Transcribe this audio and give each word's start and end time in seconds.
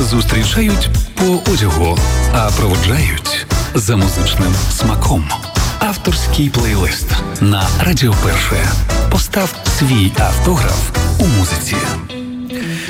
Зустрічають 0.00 0.88
по 1.14 1.52
одягу, 1.52 1.98
а 2.32 2.50
проводжають 2.50 3.46
за 3.74 3.96
музичним 3.96 4.54
смаком. 4.70 5.28
Авторський 5.78 6.50
плейлист 6.50 7.06
на 7.40 7.68
Радіо 7.80 8.14
Перше. 8.24 8.68
Постав 9.10 9.54
свій 9.78 10.12
автограф 10.18 10.90
у 11.18 11.26
музиці. 11.26 11.76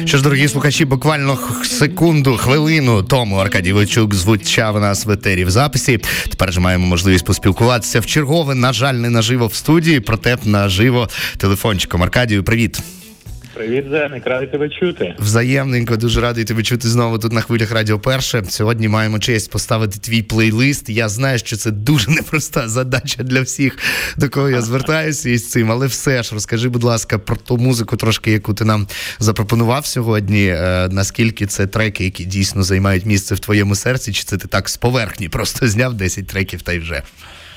Що 0.04 0.16
ж, 0.16 0.22
дорогі 0.22 0.48
слухачі, 0.48 0.84
буквально 0.84 1.38
секунду, 1.64 2.36
хвилину 2.36 3.02
тому 3.02 3.36
Аркадій 3.36 3.72
Войчук 3.72 4.14
звучав 4.14 4.80
нас 4.80 5.06
в 5.06 5.10
етері 5.10 5.44
в 5.44 5.50
записі. 5.50 6.00
Тепер 6.28 6.52
ж 6.52 6.60
маємо 6.60 6.86
можливість 6.86 7.24
поспілкуватися 7.24 8.00
в 8.00 8.06
чергове. 8.06 8.54
На 8.54 8.72
жаль, 8.72 8.94
не 8.94 9.10
наживо 9.10 9.46
в 9.46 9.54
студії, 9.54 10.00
проте 10.00 10.38
наживо 10.44 11.08
телефончиком. 11.38 12.02
Аркадію, 12.02 12.44
привіт. 12.44 12.80
Привіт, 13.54 13.84
Зеник, 13.90 14.26
радий 14.26 14.48
тебе 14.48 14.68
чути. 14.68 15.14
Взаємненько, 15.18 15.96
дуже 15.96 16.20
радий 16.20 16.44
тебе 16.44 16.62
чути 16.62 16.88
знову 16.88 17.18
тут 17.18 17.32
на 17.32 17.40
хвилях 17.40 17.72
Радіо 17.72 17.98
Перше. 17.98 18.42
Сьогодні 18.48 18.88
маємо 18.88 19.18
честь 19.18 19.50
поставити 19.50 19.98
твій 19.98 20.22
плейлист. 20.22 20.88
Я 20.88 21.08
знаю, 21.08 21.38
що 21.38 21.56
це 21.56 21.70
дуже 21.70 22.10
непроста 22.10 22.68
задача 22.68 23.22
для 23.22 23.40
всіх, 23.40 23.78
до 24.16 24.28
кого 24.28 24.50
я 24.50 24.62
звертаюся 24.62 25.30
із 25.30 25.50
цим, 25.50 25.72
але 25.72 25.86
все 25.86 26.22
ж 26.22 26.34
розкажи, 26.34 26.68
будь 26.68 26.84
ласка, 26.84 27.18
про 27.18 27.36
ту 27.36 27.56
музику, 27.56 27.96
трошки, 27.96 28.32
яку 28.32 28.54
ти 28.54 28.64
нам 28.64 28.86
запропонував 29.18 29.86
сьогодні. 29.86 30.46
Е, 30.46 30.88
наскільки 30.92 31.46
це 31.46 31.66
треки, 31.66 32.04
які 32.04 32.24
дійсно 32.24 32.62
займають 32.62 33.06
місце 33.06 33.34
в 33.34 33.38
твоєму 33.38 33.74
серці, 33.74 34.12
чи 34.12 34.24
це 34.24 34.36
ти 34.36 34.48
так 34.48 34.68
з 34.68 34.76
поверхні 34.76 35.28
просто 35.28 35.68
зняв 35.68 35.94
10 35.94 36.26
треків 36.26 36.62
та 36.62 36.72
й 36.72 36.78
вже. 36.78 37.02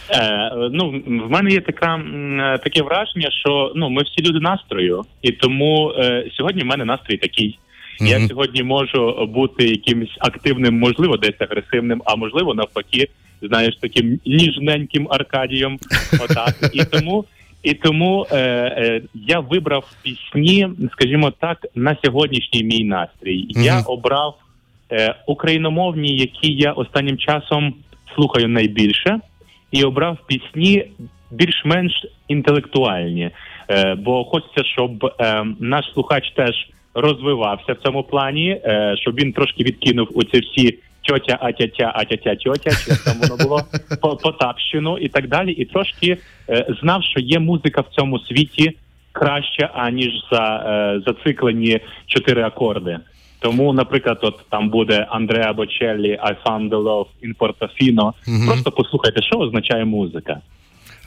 Е, 0.09 0.51
Ну 0.71 1.03
в 1.07 1.31
мене 1.31 1.51
є 1.51 1.61
така 1.61 2.01
таке 2.63 2.81
враження, 2.81 3.31
що 3.31 3.71
ну 3.75 3.89
ми 3.89 4.01
всі 4.03 4.27
люди 4.27 4.39
настрою, 4.39 5.01
і 5.21 5.31
тому 5.31 5.93
е, 5.97 6.29
сьогодні 6.37 6.63
в 6.63 6.65
мене 6.65 6.85
настрій 6.85 7.17
такий. 7.17 7.59
Mm-hmm. 8.01 8.07
Я 8.07 8.27
сьогодні 8.27 8.63
можу 8.63 9.29
бути 9.33 9.67
якимось 9.67 10.15
активним, 10.19 10.79
можливо, 10.79 11.17
десь 11.17 11.41
агресивним, 11.41 12.01
а 12.05 12.15
можливо, 12.15 12.53
навпаки, 12.53 13.07
знаєш, 13.41 13.77
таким 13.81 14.19
ніжненьким 14.25 15.07
Аркадієм. 15.11 15.79
Отак. 16.21 16.55
І 16.73 16.85
тому 16.85 17.25
і 17.63 17.73
тому 17.73 18.25
е, 18.31 18.37
е, 18.37 19.01
я 19.13 19.39
вибрав 19.39 19.91
пісні, 20.03 20.69
скажімо 20.91 21.31
так, 21.39 21.65
на 21.75 21.97
сьогоднішній 22.03 22.63
мій 22.63 22.83
настрій. 22.83 23.47
Mm-hmm. 23.47 23.61
Я 23.63 23.79
обрав 23.79 24.35
е, 24.91 25.15
україномовні, 25.27 26.17
які 26.17 26.53
я 26.53 26.71
останнім 26.71 27.17
часом 27.17 27.73
слухаю 28.15 28.47
найбільше 28.47 29.19
і 29.73 29.83
обрав 29.83 30.17
пісні 30.27 30.85
більш-менш 31.31 32.05
інтелектуальні, 32.27 33.29
е, 33.69 33.95
бо 33.95 34.25
хочеться, 34.25 34.63
щоб 34.63 35.05
е, 35.05 35.45
наш 35.59 35.85
слухач 35.93 36.31
теж 36.35 36.69
розвивався 36.93 37.73
в 37.73 37.77
цьому 37.77 38.03
плані, 38.03 38.49
е, 38.49 38.95
щоб 38.97 39.15
він 39.15 39.33
трошки 39.33 39.63
відкинув 39.63 40.07
у 40.13 40.23
ці 40.23 40.39
всі 40.39 40.79
тьотя, 41.01 41.37
атятя, 41.41 41.91
атятя, 41.95 42.35
тьотя, 42.35 42.69
чи 42.69 43.03
там 43.05 43.17
воно 43.21 43.43
було 43.43 43.61
потапщину 44.17 44.97
і 44.97 45.07
так 45.09 45.27
далі, 45.27 45.51
і 45.51 45.65
трошки 45.65 46.17
знав, 46.81 47.03
що 47.03 47.19
є 47.19 47.39
музика 47.39 47.81
в 47.81 47.95
цьому 47.95 48.19
світі 48.19 48.71
краще 49.11 49.69
аніж 49.73 50.11
за 50.31 51.01
зациклені 51.05 51.79
чотири 52.05 52.43
акорди. 52.43 52.99
Тому, 53.43 53.73
наприклад, 53.73 54.19
от 54.21 54.39
там 54.49 54.69
буде 54.69 55.07
Андреа 55.09 55.53
Бочеллі 55.53 56.19
«I 56.23 56.35
found 56.45 56.69
the 56.69 56.83
love 56.83 57.05
in 57.23 57.37
Portofino». 57.37 58.13
Угу. 58.27 58.45
Просто 58.47 58.71
послухайте, 58.71 59.21
що 59.21 59.39
означає 59.39 59.85
музика. 59.85 60.41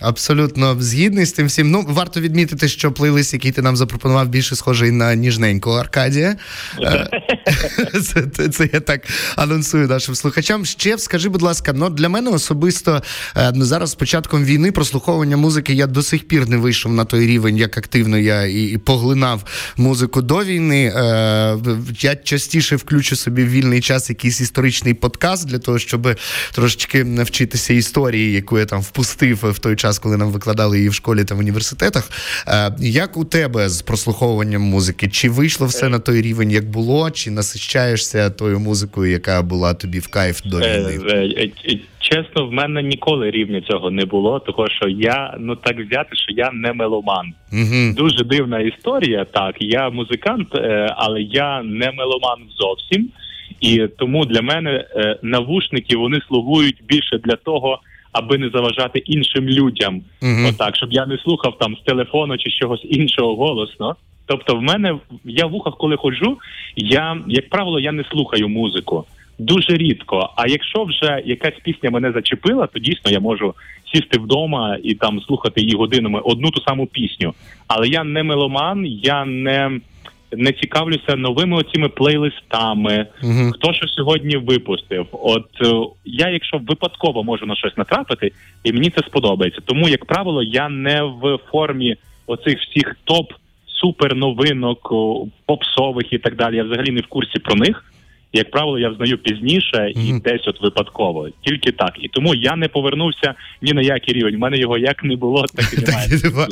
Абсолютно 0.01 0.77
згідний 0.81 1.27
з 1.27 1.33
тим 1.33 1.47
всім. 1.47 1.71
Ну 1.71 1.85
варто 1.89 2.21
відмітити, 2.21 2.69
що 2.69 2.93
плейлист, 2.93 3.33
який 3.33 3.53
ти 3.53 3.63
нам 3.63 3.77
запропонував, 3.77 4.29
більше 4.29 4.57
схожий 4.57 4.91
на 4.91 5.15
ніжненького 5.15 5.79
Аркадія. 5.79 6.37
Е, 6.81 7.09
це, 8.03 8.23
це 8.23 8.49
це, 8.49 8.69
я 8.73 8.81
так 8.81 9.01
анонсую 9.37 9.89
нашим 9.89 10.15
слухачам. 10.15 10.65
Ще 10.65 10.99
скажи, 10.99 11.29
будь 11.29 11.43
ласка, 11.43 11.73
ну 11.73 11.91
для 11.91 12.09
мене 12.09 12.31
особисто 12.31 13.03
е, 13.37 13.53
ну, 13.55 13.65
зараз 13.65 13.91
з 13.91 13.95
початком 13.95 14.45
війни 14.45 14.73
прослуховування 14.73 15.37
музики 15.37 15.75
я 15.75 15.87
до 15.87 16.03
сих 16.03 16.29
пір 16.29 16.49
не 16.49 16.57
вийшов 16.57 16.93
на 16.93 17.05
той 17.05 17.27
рівень, 17.27 17.57
як 17.57 17.79
активно 17.79 18.19
я 18.19 18.45
і, 18.45 18.63
і 18.63 18.79
поглинав 18.79 19.45
музику 19.77 20.23
до 20.23 20.45
війни. 20.45 20.93
Е, 20.97 21.59
я 22.01 22.17
частіше 22.17 22.77
включу 22.77 23.17
собі 23.17 23.45
в 23.45 23.49
вільний 23.49 23.81
час 23.81 24.11
якийсь 24.11 24.41
історичний 24.41 24.95
подкаст 24.95 25.49
для 25.49 25.59
того, 25.59 25.79
щоб 25.79 26.19
трошечки 26.53 27.05
навчитися 27.05 27.75
історії, 27.75 28.33
яку 28.33 28.59
я 28.59 28.65
там 28.65 28.81
впустив 28.81 29.39
в 29.43 29.59
той 29.59 29.77
час 29.77 29.86
час, 29.87 29.99
коли 29.99 30.17
нам 30.17 30.29
викладали 30.29 30.77
її 30.77 30.89
в 30.89 30.95
школі 30.95 31.25
та 31.25 31.35
в 31.35 31.39
університетах. 31.39 32.11
Е, 32.49 32.73
як 32.81 33.17
у 33.17 33.25
тебе 33.25 33.69
з 33.69 33.83
прослуховуванням 33.83 34.63
музики? 34.63 35.09
Чи 35.09 35.31
вийшло 35.31 35.67
все 35.67 35.89
на 35.89 35.99
той 35.99 36.23
рівень, 36.23 36.51
як 36.51 36.65
було, 36.71 37.11
чи 37.11 37.31
насичаєшся 37.31 38.31
тою 38.31 38.59
музикою, 38.61 39.13
яка 39.13 39.43
була 39.43 39.75
тобі 39.75 39.99
в 39.99 40.09
кайф 40.09 40.41
до 40.45 40.59
е, 40.59 40.63
війни? 40.63 41.05
Е, 41.11 41.79
чесно, 41.99 42.47
в 42.47 42.53
мене 42.53 42.83
ніколи 42.83 43.31
рівня 43.31 43.61
цього 43.61 43.91
не 43.91 44.05
було, 44.05 44.39
тому 44.39 44.69
що 44.69 44.89
я 44.89 45.37
ну 45.41 45.57
так 45.57 45.77
взяти, 45.79 46.17
що 46.17 46.33
я 46.33 46.51
не 46.53 46.73
меломан. 46.73 47.27
Угу. 47.53 47.95
Дуже 47.97 48.25
дивна 48.25 48.61
історія. 48.61 49.25
Так, 49.25 49.55
я 49.61 49.91
музикант, 49.91 50.49
але 50.97 51.21
я 51.23 51.63
не 51.63 51.93
меломан 51.93 52.41
зовсім. 52.59 53.09
І 53.61 53.87
тому 53.99 54.25
для 54.25 54.43
мене 54.43 54.85
навушники 55.23 55.97
вони 55.97 56.21
слугують 56.29 56.77
більше 56.89 57.19
для 57.19 57.37
того, 57.37 57.81
аби 58.17 58.39
не 58.39 58.49
заважати 58.49 58.99
іншим 58.99 59.45
людям. 59.45 60.03
uh 60.23 60.49
Отак, 60.49 60.77
щоб 60.77 60.93
я 60.93 61.07
не 61.07 61.19
слухав 61.19 61.59
там 61.59 61.77
з 61.77 61.81
телефону 61.81 62.39
чи 62.39 62.51
чогось 62.51 62.85
іншого 62.85 63.37
голосно. 63.37 63.97
Тобто, 64.27 64.57
в 64.57 64.63
мене 64.63 64.99
я 65.25 65.47
в 65.47 65.55
ухах, 65.55 65.77
коли 65.77 65.97
ходжу, 65.97 66.39
я 66.77 67.19
як 67.27 67.49
правило 67.49 67.81
я 67.81 67.93
не 67.93 68.05
слухаю 68.05 68.49
музику. 68.49 69.05
Дуже 69.39 69.77
рідко. 69.77 70.31
А 70.37 70.49
якщо 70.49 70.85
вже 70.85 71.23
якась 71.27 71.55
пісня 71.65 71.91
мене 71.91 72.13
зачепила, 72.13 72.67
то 72.67 72.79
дійсно 72.79 73.11
я 73.11 73.21
можу 73.21 73.55
сісти 73.95 74.19
вдома 74.19 74.79
і 74.83 74.95
там 74.95 75.21
слухати 75.21 75.61
її 75.61 75.75
годинами 75.77 76.21
одну 76.21 76.51
ту 76.51 76.61
саму 76.61 76.87
пісню. 76.87 77.35
Але 77.67 77.89
я 77.89 78.05
не 78.05 78.23
меломан, 78.23 78.87
я 78.87 79.25
не 79.25 79.81
не 80.37 80.53
цікавлюся 80.53 81.17
новими 81.17 81.57
оціми 81.57 81.89
плейлистами. 81.89 83.07
uh 83.23 83.53
Хто 83.53 83.73
що 83.73 83.89
сьогодні 83.89 84.37
випустив? 84.37 85.07
От 85.13 85.47
е, 85.61 85.67
я, 86.05 86.29
якщо 86.31 86.59
випадково 86.59 87.25
можу 87.25 87.47
на 87.47 87.57
щось 87.57 87.77
натрапити, 87.77 88.33
і 88.65 88.73
мені 88.73 88.91
це 88.91 89.03
сподобається. 89.07 89.61
Тому, 89.65 89.89
як 89.89 90.05
правило, 90.05 90.43
я 90.43 90.69
не 90.69 91.03
в 91.03 91.39
формі 91.51 91.97
оцих 92.27 92.61
всіх 92.61 92.97
топ 93.05 93.33
супер 93.67 94.17
новинок, 94.17 94.93
попсових 95.47 96.13
і 96.13 96.19
так 96.19 96.37
далі. 96.37 96.57
Я 96.57 96.65
взагалі 96.65 96.91
не 96.91 97.01
в 97.01 97.07
курсі 97.07 97.39
про 97.39 97.55
них 97.55 97.85
як 98.33 98.51
правило, 98.51 98.79
я 98.79 98.89
взнаю 98.89 99.19
пізніше 99.19 99.93
і 99.95 99.99
mm-hmm. 99.99 100.23
десь 100.23 100.49
от 100.49 100.61
випадково. 100.61 101.29
Тільки 101.41 101.73
так. 101.73 101.93
І 102.01 102.09
тому 102.09 102.35
я 102.35 102.57
не 102.57 102.69
повернувся 102.69 103.35
ні 103.63 103.73
на 103.73 103.83
який 103.83 104.15
рівень. 104.15 104.35
У 104.35 104.39
мене 104.39 104.59
його 104.59 104.79
як 104.79 105.05
не 105.05 105.17
було, 105.17 105.45
так 105.55 105.73
і 105.73 105.77
немає. 106.25 106.49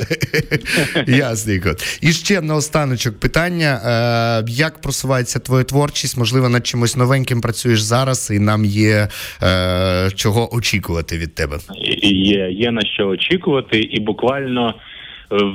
Ясненько. 1.19 1.69
І 2.01 2.11
ще 2.11 2.41
на 2.41 2.55
останочок 2.55 3.19
питання: 3.19 3.79
е, 3.85 4.45
як 4.47 4.81
просувається 4.81 5.39
твоя 5.39 5.63
творчість? 5.63 6.17
Можливо, 6.17 6.49
над 6.49 6.67
чимось 6.67 6.97
новеньким 6.97 7.41
працюєш 7.41 7.81
зараз, 7.81 8.31
і 8.35 8.39
нам 8.39 8.65
є 8.65 9.07
е, 9.43 10.09
чого 10.15 10.55
очікувати 10.55 11.17
від 11.17 11.35
тебе? 11.35 11.57
Є, 12.03 12.51
Є 12.51 12.71
на 12.71 12.81
що 12.81 13.07
очікувати, 13.07 13.79
і 13.79 13.99
буквально. 13.99 14.75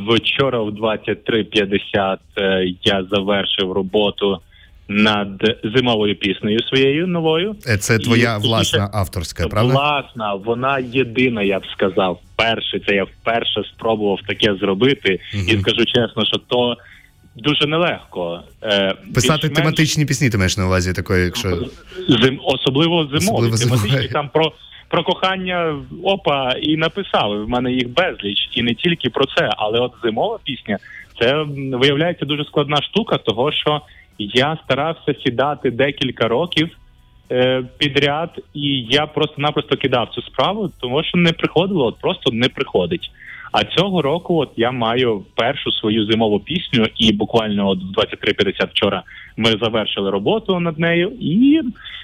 Вчора 0.08 0.60
в 0.60 0.68
23.50 0.68 2.18
е, 2.38 2.74
я 2.82 3.04
завершив 3.10 3.72
роботу 3.72 4.40
над 4.90 5.28
зимовою 5.76 6.16
піснею 6.16 6.60
своєю 6.60 7.06
новою. 7.06 7.56
Е, 7.66 7.76
це 7.76 7.98
твоя 7.98 8.36
і, 8.36 8.40
власна 8.40 8.90
авторська, 8.92 9.48
правда? 9.48 9.72
Власна, 9.72 10.34
вона 10.34 10.78
єдина, 10.78 11.42
я 11.42 11.58
б 11.58 11.62
сказав. 11.72 12.20
Перше, 12.36 12.80
це 12.86 12.94
я 12.94 13.04
вперше 13.04 13.62
спробував 13.74 14.18
таке 14.28 14.54
зробити, 14.54 15.20
угу. 15.34 15.44
і 15.48 15.60
скажу 15.60 15.84
чесно, 15.84 16.24
що 16.24 16.38
то. 16.48 16.76
Дуже 17.36 17.66
нелегко 17.66 18.42
Е, 18.62 18.94
писати 19.14 19.48
більш 19.48 19.56
тематичні 19.56 20.06
пісні. 20.06 20.30
Ти 20.30 20.38
маєш 20.38 20.56
на 20.56 20.66
увазі 20.66 20.92
такої, 20.92 21.24
якщо 21.24 21.48
Зим, 22.08 22.40
особливо 22.44 23.04
зимові 23.04 23.16
особливо 23.16 23.56
тематичні 23.56 23.90
зимові. 23.90 24.08
там 24.08 24.28
про 24.28 24.52
про 24.88 25.04
кохання 25.04 25.76
опа 26.04 26.52
і 26.52 26.76
написали. 26.76 27.44
В 27.44 27.48
мене 27.48 27.72
їх 27.72 27.88
безліч, 27.88 28.50
і 28.54 28.62
не 28.62 28.74
тільки 28.74 29.10
про 29.10 29.24
це, 29.26 29.50
але 29.56 29.80
от 29.80 29.92
зимова 30.04 30.38
пісня 30.44 30.78
це 31.20 31.44
виявляється 31.72 32.24
дуже 32.24 32.44
складна 32.44 32.82
штука, 32.82 33.18
того 33.18 33.52
що 33.52 33.80
я 34.24 34.58
старався 34.64 35.14
сідати 35.24 35.70
декілька 35.70 36.28
років 36.28 36.68
е, 37.32 37.62
підряд, 37.78 38.30
і 38.54 38.86
я 38.90 39.06
просто-напросто 39.06 39.76
кидав 39.76 40.08
цю 40.14 40.22
справу, 40.22 40.70
тому 40.80 41.02
що 41.04 41.18
не 41.18 41.32
приходило, 41.32 41.86
от 41.86 41.98
просто 42.00 42.30
не 42.32 42.48
приходить. 42.48 43.10
А 43.52 43.64
цього 43.64 44.02
року, 44.02 44.36
от 44.36 44.50
я 44.56 44.70
маю 44.70 45.24
першу 45.34 45.72
свою 45.72 46.06
зимову 46.06 46.40
пісню, 46.40 46.86
і 46.96 47.12
буквально 47.12 47.68
от 47.68 47.78
в 47.78 48.00
23.50 48.00 48.70
вчора 48.70 49.02
ми 49.36 49.50
завершили 49.62 50.10
роботу 50.10 50.60
над 50.60 50.78
нею. 50.78 51.12
І 51.20 51.60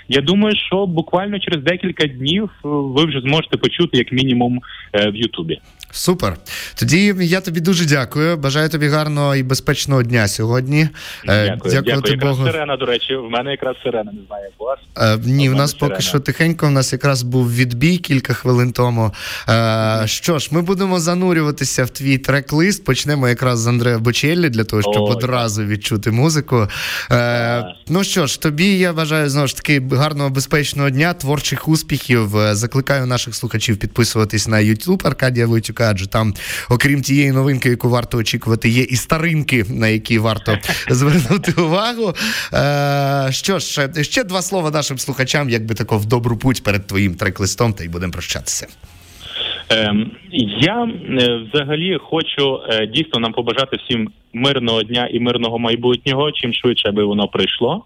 я 0.08 0.20
думаю, 0.20 0.56
що 0.56 0.86
буквально 0.86 1.38
через 1.38 1.64
декілька 1.64 2.06
днів 2.06 2.50
ви 2.62 3.04
вже 3.04 3.20
зможете 3.20 3.56
почути 3.56 3.98
як 3.98 4.12
мінімум 4.12 4.60
е, 4.92 5.10
в 5.10 5.16
Ютубі. 5.16 5.58
Супер. 5.90 6.36
Тоді 6.74 7.14
я 7.20 7.40
тобі 7.40 7.60
дуже 7.60 7.86
дякую. 7.86 8.36
Бажаю 8.36 8.68
тобі 8.68 8.88
гарного 8.88 9.36
і 9.36 9.42
безпечного 9.42 10.02
дня 10.02 10.28
сьогодні. 10.28 10.88
Е, 11.28 11.46
дякую. 11.48 11.74
Дякувати 11.74 12.10
дякую. 12.10 12.32
Богу. 12.32 12.46
сирена, 12.46 12.76
до 12.76 12.86
речі, 12.86 13.16
в 13.16 13.30
мене 13.30 13.50
якраз 13.50 13.76
сирена, 13.84 14.12
не 14.12 14.26
знаю, 14.26 14.44
як 14.44 14.52
у 14.58 14.64
вас. 14.64 14.78
Е, 14.98 15.18
ні, 15.24 15.48
в 15.48 15.54
нас 15.54 15.70
сирена. 15.70 15.88
поки 15.88 16.02
що 16.02 16.20
тихенько. 16.20 16.66
У 16.66 16.70
нас 16.70 16.92
якраз 16.92 17.22
був 17.22 17.54
відбій 17.54 17.98
кілька 17.98 18.32
хвилин 18.32 18.72
тому. 18.72 19.12
Е, 19.48 20.02
що 20.06 20.38
ж, 20.38 20.48
ми 20.50 20.62
будемо 20.62 21.00
занурюватися 21.00 21.84
в 21.84 21.90
твій 21.90 22.18
трек-лист. 22.18 22.84
Почнемо 22.84 23.28
якраз 23.28 23.58
з 23.58 23.66
Андрея 23.66 23.98
Бочеллі 23.98 24.48
для 24.48 24.64
того, 24.64 24.82
щоб 24.82 25.02
О, 25.02 25.06
одразу 25.06 25.60
так. 25.60 25.70
відчути 25.70 26.10
музику. 26.10 26.68
Е, 27.12 27.64
ну 27.88 28.04
що 28.04 28.26
ж, 28.26 28.40
тобі 28.40 28.78
я 28.78 28.92
бажаю 28.92 29.28
знову 29.28 29.46
ж 29.46 29.56
таки 29.56 29.82
гарного 29.92 30.30
безпечного 30.30 30.90
дня, 30.90 31.12
творчих 31.12 31.68
успіхів. 31.68 32.36
Е, 32.36 32.54
закликаю 32.54 33.06
наших 33.06 33.34
слухачів 33.34 33.76
підписуватись 33.76 34.48
на 34.48 34.56
YouTube 34.56 35.06
Аркадія 35.06 35.46
Войтюка 35.76 35.90
адже 35.90 36.08
там, 36.08 36.34
окрім 36.70 37.02
тієї 37.02 37.32
новинки, 37.32 37.68
яку 37.68 37.88
варто 37.88 38.18
очікувати, 38.18 38.68
є 38.68 38.82
і 38.82 38.96
старинки, 38.96 39.64
на 39.70 39.88
які 39.88 40.18
варто 40.18 40.58
звернути 40.90 41.62
увагу. 41.62 42.14
Е, 42.54 43.32
Що 43.32 43.58
ж, 43.58 43.88
ще 44.02 44.24
два 44.24 44.42
слова 44.42 44.70
нашим 44.70 44.98
слухачам, 44.98 45.50
якби 45.50 45.74
тако 45.74 45.98
в 45.98 46.06
добру 46.06 46.36
путь 46.36 46.62
перед 46.64 46.86
твоїм 46.86 47.14
трек-листом, 47.14 47.72
та 47.72 47.84
й 47.84 47.88
будемо 47.88 48.12
прощатися. 48.12 48.66
Ем, 49.70 50.10
я 50.60 50.84
е, 50.84 51.40
взагалі 51.52 51.98
хочу 52.02 52.60
е, 52.68 52.86
дійсно 52.86 53.20
нам 53.20 53.32
побажати 53.32 53.76
всім 53.76 54.10
мирного 54.32 54.82
дня 54.82 55.08
і 55.12 55.20
мирного 55.20 55.58
майбутнього. 55.58 56.32
Чим 56.32 56.54
швидше 56.54 56.90
би 56.90 57.04
воно 57.04 57.28
прийшло. 57.28 57.84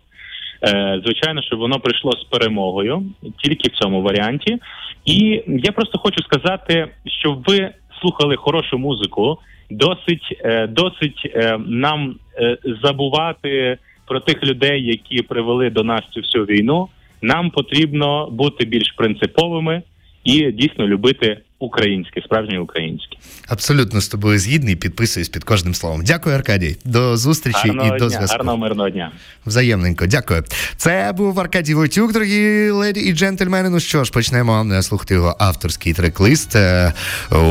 Е, 0.63 1.01
звичайно, 1.05 1.43
щоб 1.43 1.59
воно 1.59 1.81
прийшло 1.81 2.13
з 2.13 2.25
перемогою, 2.25 3.03
тільки 3.43 3.69
в 3.69 3.73
цьому 3.73 4.03
варіанті. 4.03 4.59
І 5.05 5.43
я 5.47 5.73
просто 5.73 5.99
хочу 5.99 6.23
сказати, 6.23 6.89
щоб 7.07 7.45
ви 7.47 7.71
слухали 8.00 8.37
хорошу 8.37 8.79
музику, 8.79 9.38
досить 9.70 10.38
е, 10.44 10.67
досить 10.67 11.32
е, 11.35 11.58
нам 11.67 12.14
е, 12.38 12.58
забувати 12.82 13.79
про 14.06 14.20
тих 14.20 14.44
людей, 14.44 14.85
які 14.85 15.23
привели 15.23 15.70
до 15.70 15.85
нас 15.85 16.00
цю 16.11 16.20
всю 16.20 16.44
війну. 16.44 16.88
Нам 17.23 17.50
потрібно 17.50 18.29
бути 18.31 18.64
більш 18.64 18.93
принциповими 18.93 19.82
і 20.25 20.52
дійсно 20.52 20.87
любити 20.87 21.38
українське, 21.61 22.21
справжнє 22.21 22.59
українське. 22.59 23.17
Абсолютно 23.49 24.01
з 24.01 24.09
тобою 24.09 24.39
згідний. 24.39 24.77
Підписуюсь 24.77 25.29
під 25.29 25.45
кожним 25.45 25.75
словом. 25.75 26.05
Дякую, 26.05 26.37
Аркадій. 26.37 26.77
До 26.85 27.17
зустрічі 27.17 27.69
гарного 27.69 27.97
і 27.97 27.99
до 27.99 28.07
дня, 28.07 28.09
зв'язку. 28.09 28.37
Гарного 28.37 28.59
мирного 28.59 28.91
дня. 28.91 29.12
Взаємненько. 29.47 30.07
Дякую. 30.07 30.45
Це 30.77 31.12
був 31.17 31.41
Аркадій 31.41 31.75
Войтюк, 31.75 32.12
дорогі 32.12 32.71
леді 32.71 33.01
і 33.01 33.12
джентльмени. 33.12 33.71
Ну 33.71 33.81
що 33.81 34.05
ж, 34.05 34.12
почнемо 34.12 34.83
слухати 34.83 35.15
його 35.15 35.37
авторський 35.39 35.93
трек-лист 35.93 36.57
е, 36.57 36.93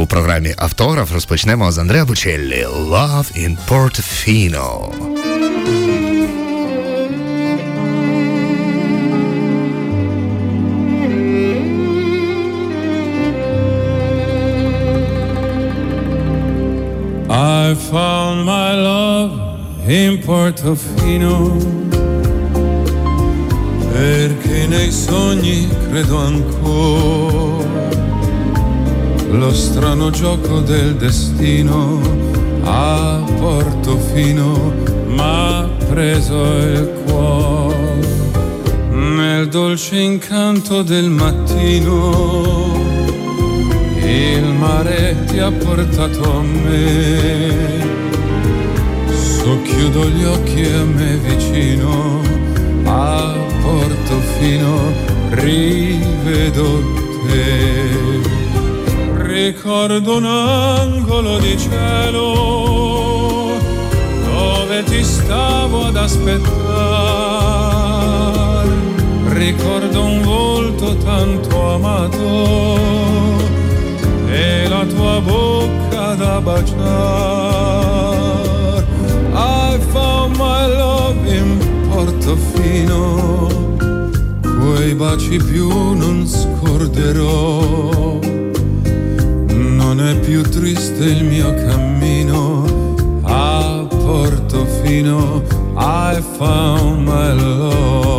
у 0.01 0.05
програмі 0.05 0.53
Автограф. 0.57 1.13
Розпочнемо 1.13 1.71
з 1.71 1.77
Андреа 1.77 2.05
Бучеллі 2.05 2.65
«Love 2.65 3.39
in 3.39 3.57
Portofino». 3.69 5.28
I 17.31 17.75
found 17.75 18.43
my 18.43 18.73
love 18.73 19.59
in 19.85 20.17
Portofino. 20.17 21.55
Perché 23.91 24.65
nei 24.65 24.91
sogni 24.91 25.67
credo 25.89 26.17
ancora. 26.17 27.67
Lo 29.29 29.53
strano 29.53 30.09
gioco 30.09 30.61
del 30.61 30.95
destino 30.95 32.01
a 32.63 33.23
Portofino 33.37 34.73
m'ha 35.09 35.69
preso 35.87 36.43
il 36.57 36.91
cuore. 37.05 38.07
Nel 38.89 39.47
dolce 39.49 39.99
incanto 39.99 40.81
del 40.81 41.09
mattino 41.11 42.78
il 44.03 44.53
mare 44.53 45.15
ti 45.27 45.39
ha 45.39 45.51
portato 45.51 46.37
a 46.37 46.41
me. 46.41 47.87
Socchiudo 49.07 50.09
gli 50.09 50.23
occhi 50.23 50.65
a 50.65 50.83
me 50.83 51.17
vicino, 51.17 52.21
a 52.85 53.35
Portofino 53.61 54.91
rivedo 55.29 56.81
te. 57.27 57.87
Ricordo 59.23 60.17
un 60.17 60.25
angolo 60.25 61.39
di 61.39 61.57
cielo 61.57 63.57
dove 64.31 64.83
ti 64.83 65.03
stavo 65.03 65.85
ad 65.85 65.95
aspettare. 65.95 66.57
Ricordo 69.29 70.03
un 70.03 70.21
volto 70.21 70.95
tanto 70.97 71.73
amato 71.73 73.28
bocca 75.21 76.15
da 76.15 76.41
baciare. 76.41 76.87
I 79.33 79.79
found 79.91 80.35
my 80.37 80.67
love 80.67 81.27
in 81.27 81.57
Portofino, 81.89 83.47
quei 84.41 84.93
baci 84.95 85.37
più 85.37 85.69
non 85.93 86.27
scorderò. 86.27 88.17
Non 89.51 90.01
è 90.01 90.19
più 90.19 90.41
triste 90.43 91.03
il 91.05 91.23
mio 91.23 91.53
cammino 91.53 92.65
a 93.23 93.85
Portofino. 93.87 95.41
I 95.75 96.21
found 96.37 97.07
my 97.07 97.33
love. 97.35 98.18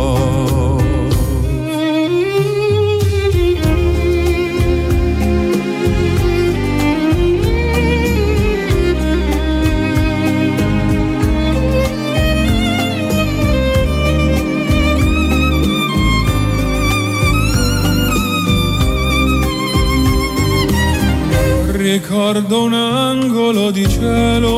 Ricordo 22.11 22.63
un 22.63 22.73
angolo 22.73 23.71
di 23.71 23.87
cielo 23.87 24.49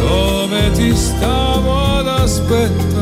dove 0.00 0.72
ti 0.72 0.92
stavo 0.96 1.98
ad 1.98 2.08
aspettare. 2.08 2.96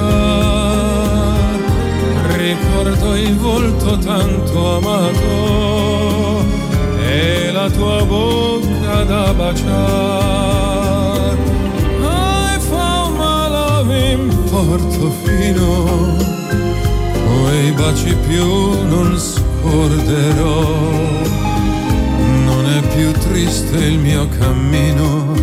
Ricordo 2.37 3.14
il 3.14 3.38
volto 3.38 3.97
tanto 3.97 4.76
amato 4.76 6.45
e 7.00 7.50
la 7.52 7.71
tua 7.71 8.05
bocca 8.05 9.05
da 9.05 9.33
baciare. 9.33 9.64
I 12.02 12.59
found 12.69 13.16
my 13.16 13.49
love 13.49 14.11
in 14.12 14.28
Portofino, 14.50 16.16
quei 17.25 17.73
baci 17.73 18.14
più 18.28 18.45
non 18.88 19.19
scorderò 19.19 21.15
più 22.96 23.12
triste 23.12 23.75
il 23.77 23.98
mio 24.00 24.27
cammino 24.30 25.34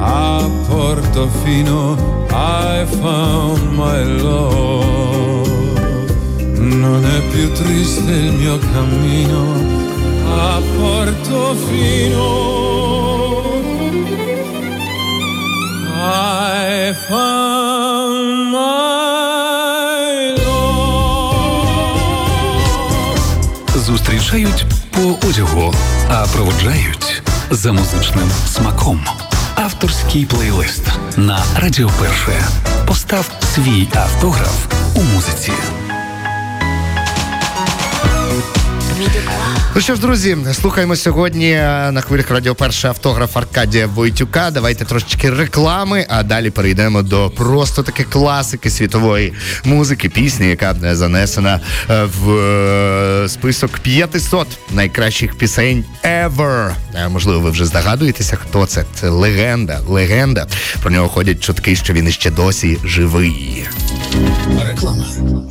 a 0.00 0.48
Portofino 0.66 2.26
I 2.30 2.86
found 2.86 3.72
my 3.72 4.20
love 4.20 5.48
non 6.58 7.04
è 7.04 7.20
più 7.32 7.52
triste 7.52 8.10
il 8.10 8.32
mio 8.32 8.58
cammino 8.72 9.42
a 10.26 10.60
Portofino 10.76 12.28
I 16.02 16.94
found 17.08 18.52
my 18.52 20.34
love 20.36 20.60
Зустрічають 23.86 24.66
по 24.90 25.26
одягу, 25.28 25.74
а 26.08 26.26
проводжають 26.32 26.93
за 27.55 27.73
музичним 27.73 28.31
смаком. 28.47 29.05
Авторський 29.55 30.25
плейлист 30.25 30.83
на 31.17 31.43
Радіо 31.55 31.91
Перше. 31.99 32.47
Постав 32.87 33.31
свій 33.55 33.87
автограф 33.95 34.65
у 34.95 35.01
музиці. 35.01 35.51
Ну 39.75 39.81
що 39.81 39.95
ж, 39.95 40.01
друзі, 40.01 40.37
слухаємо 40.53 40.95
сьогодні 40.95 41.51
на 41.91 42.01
хвилях 42.01 42.31
радіо 42.31 42.55
перший 42.55 42.89
автограф 42.89 43.37
Аркадія 43.37 43.87
Войтюка. 43.87 44.51
Давайте 44.51 44.85
трошечки 44.85 45.29
реклами, 45.29 46.05
а 46.09 46.23
далі 46.23 46.49
перейдемо 46.49 47.01
до 47.01 47.29
просто 47.29 47.83
таки 47.83 48.03
класики 48.03 48.69
світової 48.69 49.33
музики, 49.63 50.09
пісні, 50.09 50.47
яка 50.47 50.75
занесена 50.95 51.59
е, 51.89 52.03
в 52.03 52.31
е, 52.31 53.29
список 53.29 53.79
500 53.79 54.47
найкращих 54.71 55.37
пісень 55.37 55.83
ever. 56.03 56.71
Е, 56.95 57.07
можливо, 57.07 57.39
ви 57.39 57.49
вже 57.49 57.65
здогадуєтеся, 57.65 58.35
хто 58.35 58.65
це. 58.65 58.85
Це 58.93 59.09
легенда. 59.09 59.79
Легенда. 59.87 60.47
Про 60.81 60.91
нього 60.91 61.09
ходять 61.09 61.43
чутки, 61.43 61.75
що 61.75 61.93
він 61.93 62.07
іще 62.07 62.31
досі 62.31 62.77
живий. 62.83 63.67
Реклама. 64.67 65.05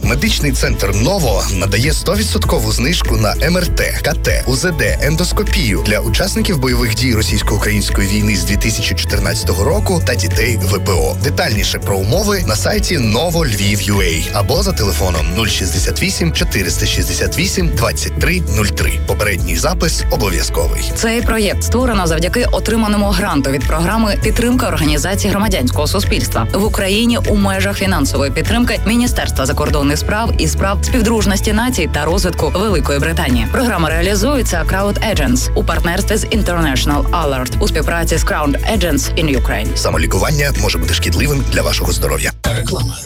Медичний 0.05 0.53
центр 0.53 0.95
Ново 0.95 1.45
надає 1.55 1.91
100% 1.91 2.73
знижку 2.73 3.17
на 3.17 3.35
МРТ, 3.51 3.81
КТ, 4.03 4.29
УЗД, 4.47 4.83
ендоскопію 5.01 5.83
для 5.87 6.01
учасників 6.01 6.59
бойових 6.59 6.95
дій 6.95 7.15
російсько-української 7.15 8.09
війни 8.09 8.37
з 8.37 8.45
2014 8.45 9.49
року 9.49 10.03
та 10.07 10.15
дітей 10.15 10.59
ВПО. 10.63 11.17
Детальніше 11.25 11.79
про 11.79 11.97
умови 11.97 12.45
на 12.47 12.57
сайті 12.57 12.99
Novo 12.99 13.33
Lviv.ua 13.33 14.25
або 14.33 14.63
за 14.63 14.73
телефоном 14.73 15.47
068 15.47 16.33
468 16.33 17.69
2303. 17.69 18.93
Попередній 19.07 19.57
запис 19.57 20.05
обов'язковий. 20.11 20.93
Цей 20.95 21.23
проєкт 21.23 21.63
створено 21.63 22.07
завдяки 22.07 22.47
отриманому 22.53 23.07
гранту 23.11 23.51
від 23.51 23.65
програми 23.65 24.19
підтримка 24.23 24.69
організації 24.69 25.31
громадянського 25.31 25.87
суспільства 25.87 26.47
в 26.55 26.65
Україні 26.65 27.19
у 27.29 27.35
межах 27.35 27.77
фінансової 27.77 28.31
підтримки 28.31 28.54
Міністерства 28.87 29.47
закордонних 29.47 29.99
справ 29.99 30.35
і 30.39 30.49
справ 30.49 30.79
співдружності 30.83 31.53
націй 31.53 31.91
та 31.93 32.05
розвитку 32.05 32.53
Великої 32.55 32.99
Британії. 32.99 33.47
Програма 33.53 33.89
реалізується 33.91 34.65
Crowd 34.65 35.15
Agents 35.15 35.55
у 35.55 35.65
партнерстві 35.65 36.17
з 36.17 36.25
International 36.25 37.11
Alert 37.11 37.59
у 37.61 37.69
співпраці 37.69 38.17
з 38.17 38.25
Crowd 38.25 38.79
Agents 38.79 39.25
in 39.25 39.41
Ukraine. 39.43 39.77
Самолікування 39.77 40.53
може 40.63 40.79
бути 40.79 40.95
шкідливим 40.95 41.45
для 41.53 41.63
вашого 41.63 41.93
здоров'я. 41.93 42.33
Реклама. 42.57 42.97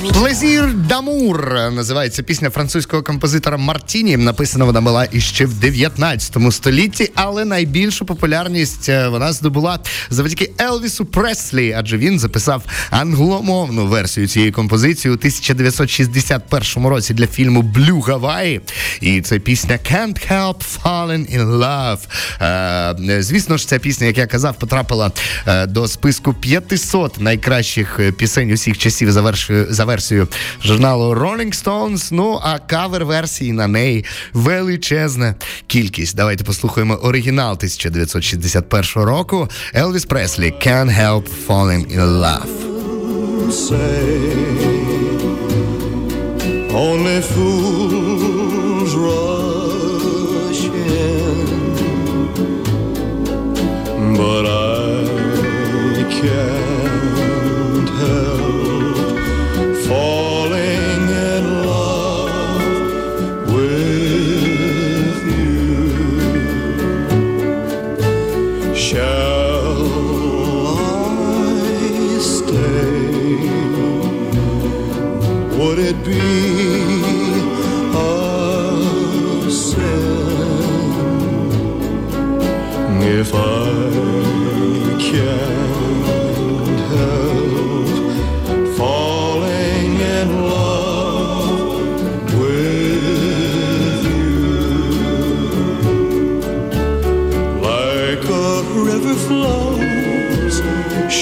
Плезір 0.00 0.74
Дамур 0.74 1.54
називається 1.54 2.22
пісня 2.22 2.50
французького 2.50 3.02
композитора 3.02 3.56
Мартіні. 3.56 4.16
Написана 4.16 4.64
вона 4.64 4.80
була 4.80 5.06
іще 5.12 5.46
в 5.46 5.54
19 5.54 6.36
столітті, 6.50 7.10
але 7.14 7.44
найбільшу 7.44 8.04
популярність 8.04 8.88
е, 8.88 9.08
вона 9.08 9.32
здобула 9.32 9.78
завдяки 10.10 10.50
Елвісу 10.60 11.04
Преслі, 11.04 11.74
адже 11.78 11.98
він 11.98 12.18
записав 12.18 12.62
англомовну 12.90 13.86
версію 13.86 14.28
цієї 14.28 14.52
композиції 14.52 15.12
у 15.12 15.14
1961 15.14 16.86
році 16.86 17.14
для 17.14 17.26
фільму 17.26 17.62
Блю 17.62 18.00
Гаваї. 18.00 18.60
І 19.00 19.20
це 19.20 19.38
пісня 19.38 19.78
Can't 19.92 20.32
Help 20.32 20.62
Falling 20.82 21.38
in 21.38 21.58
Love. 21.58 21.98
Е, 23.10 23.22
звісно 23.22 23.56
ж, 23.56 23.68
ця 23.68 23.78
пісня, 23.78 24.06
як 24.06 24.18
я 24.18 24.26
казав, 24.26 24.58
потрапила 24.58 25.12
е, 25.46 25.66
до 25.66 25.88
списку 25.88 26.34
500 26.34 27.20
найкращих 27.20 28.00
пісень 28.16 28.52
усіх 28.52 28.78
часів 28.78 29.12
за 29.12 29.89
версією 29.90 30.28
журналу 30.64 31.14
Rolling 31.14 31.64
Stones. 31.64 32.08
Ну 32.12 32.40
а 32.42 32.58
кавер-версії 32.58 33.52
на 33.52 33.66
неї 33.66 34.04
величезна 34.32 35.34
кількість. 35.66 36.16
Давайте 36.16 36.44
послухаємо 36.44 36.94
оригінал 36.94 37.52
1961 37.52 39.02
року. 39.02 39.48
Елвіс 39.74 40.04
Преслі 40.04 40.54
Can't 40.66 41.00
Help 41.00 41.24
Falling 41.46 41.98
in 41.98 42.06
Love. 42.24 42.50
Only 46.90 47.18
fools 47.32 48.92
rush 49.06 50.62
in, 50.98 51.36
but 54.20 54.44
I 54.58 54.59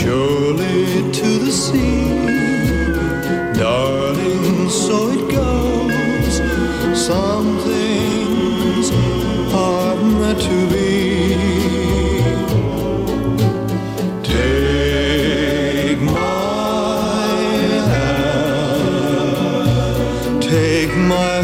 surely 0.08 1.12
to 1.12 1.28
the 1.44 1.52
sea. 1.52 2.08
Darling, 3.60 4.70
so 4.70 4.96
it 5.16 5.24
goes. 5.38 6.34
Some 7.08 7.48
things 7.68 8.86
are 9.52 9.96
meant 10.20 10.40
to 10.48 10.58
be. 10.72 10.88
Take 14.32 16.00
my 16.00 17.28
hand, 17.92 19.62
take 20.54 20.94
my 21.14 21.34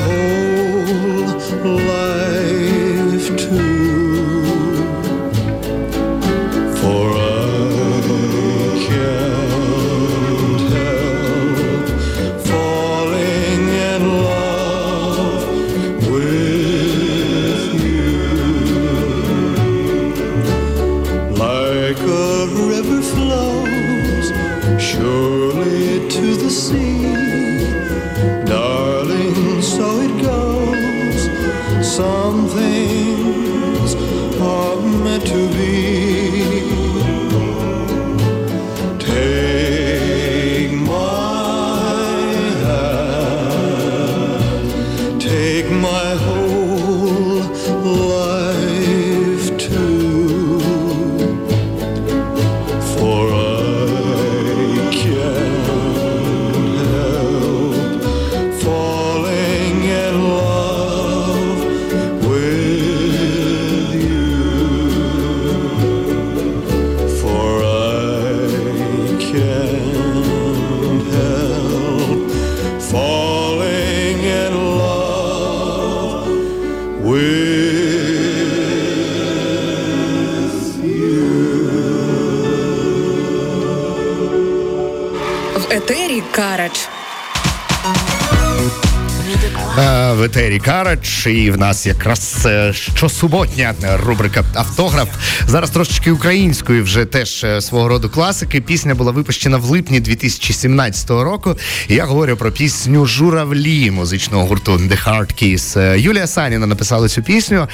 в 90.34 90.36
етері 90.54 90.58
Карач, 90.58 91.26
і 91.26 91.50
в 91.50 91.58
нас 91.58 91.86
якраз 91.86 92.42
е, 92.46 92.72
щосуботня 92.72 93.74
рубрика 94.06 94.44
Автограф. 94.54 95.08
Зараз 95.46 95.70
трошечки 95.70 96.10
української 96.10 96.82
вже 96.82 97.04
теж 97.04 97.44
е, 97.44 97.60
свого 97.60 97.88
роду 97.88 98.10
класики. 98.10 98.60
Пісня 98.60 98.94
була 98.94 99.12
випущена 99.12 99.56
в 99.56 99.64
липні 99.64 100.00
2017 100.00 101.10
року. 101.10 101.56
Я 101.88 102.04
говорю 102.04 102.36
про 102.36 102.52
пісню 102.52 103.06
Журавлі 103.06 103.90
музичного 103.90 104.46
гурту 104.46 104.72
The 104.72 105.08
Hard 105.08 105.42
Kiss. 105.42 105.80
Е, 105.80 106.00
Юлія 106.00 106.26
Саніна 106.26 106.66
написала 106.66 107.08
цю 107.08 107.22
пісню. 107.22 107.68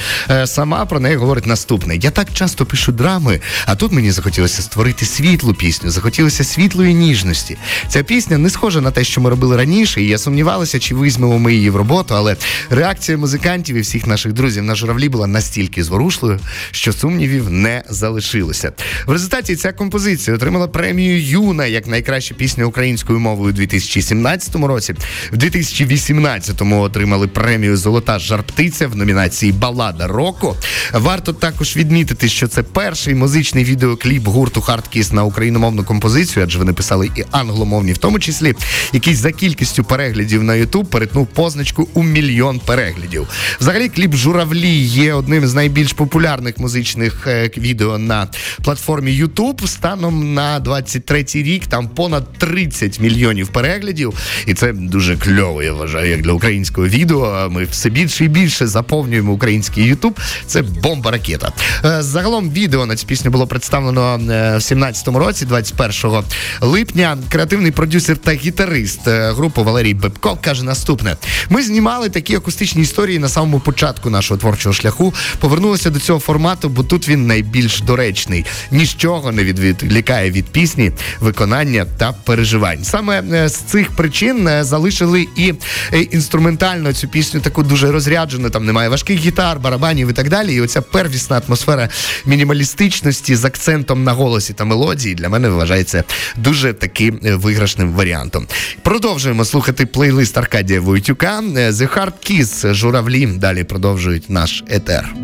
Сама 0.44 0.84
про 0.84 1.00
неї 1.00 1.16
говорить 1.16 1.46
наступне: 1.46 1.96
я 1.96 2.10
так 2.10 2.28
часто 2.32 2.66
пишу 2.66 2.92
драми, 2.92 3.40
а 3.66 3.74
тут 3.74 3.92
мені 3.92 4.10
захотілося 4.10 4.62
створити 4.62 5.06
світлу 5.06 5.54
пісню, 5.54 5.90
захотілося 5.90 6.44
світлої 6.44 6.94
ніжності. 6.94 7.58
Ця 7.88 8.02
пісня 8.02 8.38
не 8.38 8.50
схожа 8.50 8.80
на 8.80 8.90
те, 8.90 9.04
що 9.04 9.20
ми 9.20 9.30
робили 9.30 9.56
раніше, 9.56 10.02
і 10.02 10.06
я 10.06 10.18
сумнівалася, 10.18 10.78
чи 10.78 10.94
візьмемо 10.94 11.38
ми 11.38 11.54
її 11.54 11.70
в 11.70 11.76
роботу, 11.76 12.14
але 12.16 12.36
реакція 12.70 13.18
музикантів 13.18 13.76
і 13.76 13.80
всіх 13.80 14.06
наших 14.06 14.32
друзів 14.32 14.62
на 14.62 14.74
журавлі 14.74 15.08
була 15.08 15.26
настільки 15.26 15.84
зворушливою, 15.84 16.40
що 16.70 16.92
сумнівів 16.92 17.50
не 17.50 17.82
залишилося. 17.88 18.72
В 19.06 19.12
результаті 19.12 19.56
ця 19.56 19.72
композиція 19.72 20.36
отримала 20.36 20.68
премію 20.68 21.22
Юна 21.22 21.66
як 21.66 21.86
найкраща 21.86 22.34
пісня 22.34 22.64
українською 22.64 23.18
мовою 23.18 23.50
у 23.50 23.56
2017 23.56 24.54
році. 24.54 24.94
В 25.32 25.36
2018-му 25.36 26.80
отримали 26.80 27.28
премію 27.28 27.76
Золота 27.76 28.18
жарптиця 28.18 28.88
в 28.88 28.96
номінації 28.96 29.52
Балада 29.52 30.06
року. 30.06 30.56
Варто 30.92 31.32
також 31.32 31.76
відмітити, 31.76 32.28
що 32.28 32.48
це 32.48 32.62
перший 32.62 33.14
музичний 33.14 33.64
відеокліп 33.64 34.26
гурту 34.26 34.60
Хардкіс 34.60 35.12
на 35.12 35.24
україномовну 35.24 35.84
композицію, 35.84 36.44
адже 36.44 36.58
вони 36.58 36.72
писали 36.72 37.10
і 37.16 37.24
англомовні, 37.30 37.92
в 37.92 37.98
тому 37.98 38.18
числі, 38.18 38.54
який 38.92 39.14
за 39.14 39.32
кількістю 39.32 39.84
переглядів 39.84 40.42
на 40.42 40.52
YouTube 40.52 40.84
перетнув 40.84 41.26
позначку 41.26 41.88
у 41.94 42.02
мільйон 42.02 42.59
переглядів. 42.64 43.26
Взагалі, 43.60 43.88
кліп 43.88 44.14
журавлі 44.14 44.76
є 44.84 45.14
одним 45.14 45.46
з 45.46 45.54
найбільш 45.54 45.92
популярних 45.92 46.58
музичних 46.58 47.26
е, 47.26 47.50
відео 47.56 47.98
на 47.98 48.28
платформі 48.64 49.22
YouTube. 49.22 49.66
Станом 49.66 50.34
на 50.34 50.60
23-й 50.60 51.42
рік 51.42 51.66
там 51.66 51.88
понад 51.88 52.32
30 52.32 53.00
мільйонів 53.00 53.48
переглядів, 53.48 54.14
і 54.46 54.54
це 54.54 54.72
дуже 54.72 55.16
кльово. 55.16 55.62
Я 55.62 55.72
вважаю, 55.72 56.10
як 56.10 56.22
для 56.22 56.32
українського 56.32 56.88
відео. 56.88 57.48
Ми 57.50 57.64
все 57.64 57.90
більше 57.90 58.24
і 58.24 58.28
більше 58.28 58.66
заповнюємо 58.66 59.32
український 59.32 59.94
YouTube. 59.94 60.16
Це 60.46 60.62
бомба 60.62 61.10
ракета. 61.10 61.52
Е, 61.84 62.02
загалом 62.02 62.50
відео 62.50 62.86
на 62.86 62.96
цю 62.96 63.06
пісню 63.06 63.30
було 63.30 63.46
представлено 63.46 64.14
е, 64.14 64.18
в 64.56 64.60
17-му 64.60 65.18
році, 65.18 65.46
21 65.46 66.22
липня. 66.60 67.18
Креативний 67.28 67.70
продюсер 67.70 68.16
та 68.16 68.32
гітарист 68.32 69.00
групи 69.06 69.62
Валерій 69.62 69.94
Бебко 69.94 70.38
каже 70.42 70.64
наступне: 70.64 71.16
ми 71.48 71.62
знімали 71.62 72.08
такі 72.08 72.36
акустичні 72.50 72.82
історії 72.82 73.18
на 73.18 73.28
самому 73.28 73.60
початку 73.60 74.10
нашого 74.10 74.40
творчого 74.40 74.72
шляху. 74.72 75.14
Повернулися 75.38 75.90
до 75.90 76.00
цього 76.00 76.20
формату, 76.20 76.68
бо 76.68 76.82
тут 76.82 77.08
він 77.08 77.26
найбільш 77.26 77.80
доречний. 77.80 78.44
Нічого 78.70 79.32
не 79.32 79.44
відволікає 79.44 80.30
від 80.30 80.46
пісні, 80.46 80.92
виконання 81.20 81.86
та 81.98 82.12
переживань. 82.12 82.84
Саме 82.84 83.22
е, 83.32 83.48
з 83.48 83.54
цих 83.54 83.90
причин 83.90 84.48
е, 84.48 84.64
залишили 84.64 85.26
і 85.36 85.54
е, 85.92 86.00
інструментально 86.00 86.92
цю 86.92 87.08
пісню 87.08 87.40
таку 87.40 87.62
дуже 87.62 87.92
розряджену. 87.92 88.50
Там 88.50 88.66
немає 88.66 88.88
важких 88.88 89.18
гітар, 89.18 89.58
барабанів 89.58 90.10
і 90.10 90.12
так 90.12 90.28
далі. 90.28 90.54
І 90.54 90.60
оця 90.60 90.82
первісна 90.82 91.42
атмосфера 91.46 91.88
мінімалістичності 92.26 93.36
з 93.36 93.44
акцентом 93.44 94.04
на 94.04 94.12
голосі 94.12 94.52
та 94.52 94.64
мелодії 94.64 95.14
для 95.14 95.28
мене 95.28 95.48
вважається 95.48 96.04
дуже 96.36 96.72
таким 96.72 97.18
виграшним 97.22 97.92
варіантом. 97.92 98.46
Продовжуємо 98.82 99.44
слухати 99.44 99.86
плейлист 99.86 100.38
Аркадія 100.38 100.80
Войтюка. 100.80 101.40
The 101.40 101.88
Hard 101.94 102.12
Kiss, 102.30 102.39
журавлі. 102.64 103.26
Далі 103.26 103.64
продовжують 103.64 104.30
наш 104.30 104.64
етер. 104.68 105.14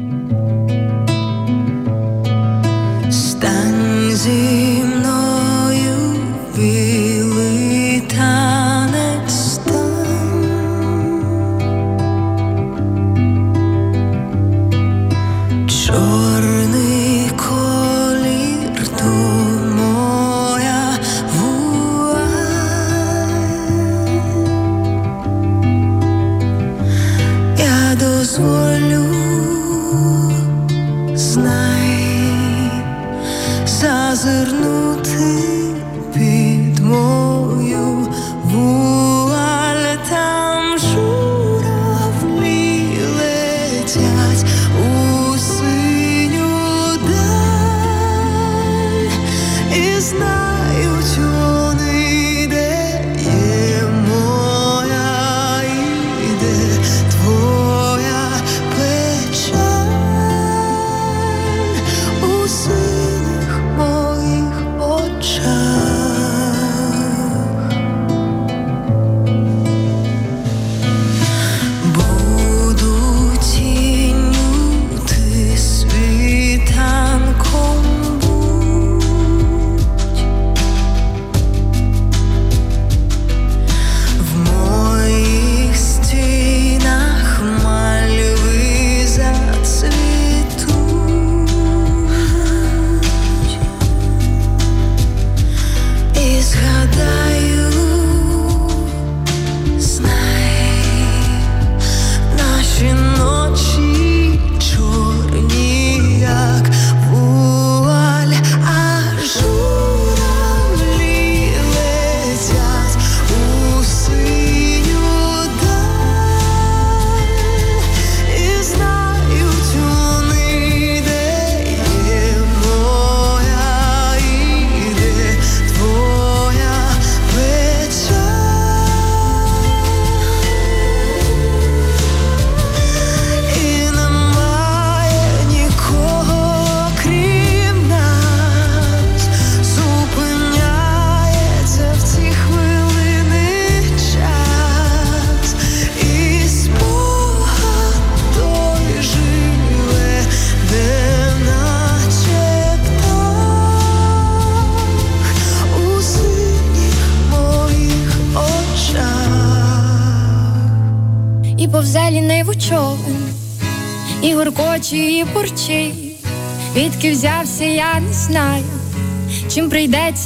Стань 3.11 4.17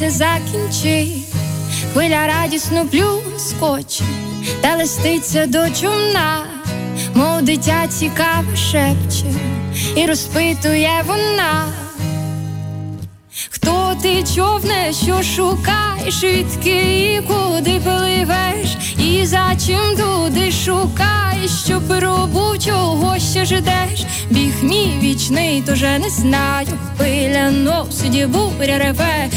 Прийдеться 0.01 0.19
закінчить. 0.19 1.25
хвиля 1.93 2.27
радісно 2.27 2.87
плюскоче, 2.87 4.05
та 4.61 4.77
листиться 4.77 5.47
до 5.47 5.71
чумна, 5.71 6.45
мов 7.15 7.43
дитя 7.43 7.87
цікаво 7.89 8.57
шепче, 8.57 9.25
і 9.97 10.07
розпитує 10.07 11.05
вона. 11.07 11.67
Хто 13.51 13.97
ти 14.03 14.25
човне, 14.35 14.93
що 15.05 15.23
шукаєш, 15.23 16.25
відки 16.25 17.15
і 17.15 17.21
куди 17.21 17.81
пливеш, 17.81 18.77
і 18.99 19.27
за 19.27 19.57
чим 19.67 19.97
туди 19.97 20.53
шукаєш, 20.53 21.51
що 21.65 21.81
пробу 21.81 22.59
чого 22.65 23.19
ще 23.19 23.45
ждеш, 23.45 24.05
біг 24.31 24.53
мій 24.63 24.99
вічний, 25.03 25.63
тоже 25.63 25.99
не 25.99 26.11
знаю, 26.11 26.69
хвиля 26.97 27.51
носить, 27.51 28.27
буря 28.27 28.79
реве, 28.79 29.29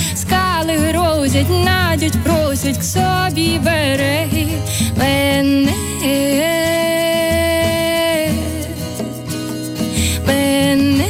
скали 0.64 0.78
грозять, 0.78 1.50
надють, 1.50 2.24
просять 2.24 2.78
к 2.78 2.84
собі 2.84 3.60
береги. 3.64 4.48
Мене. 4.98 5.74
Мене 10.28 11.08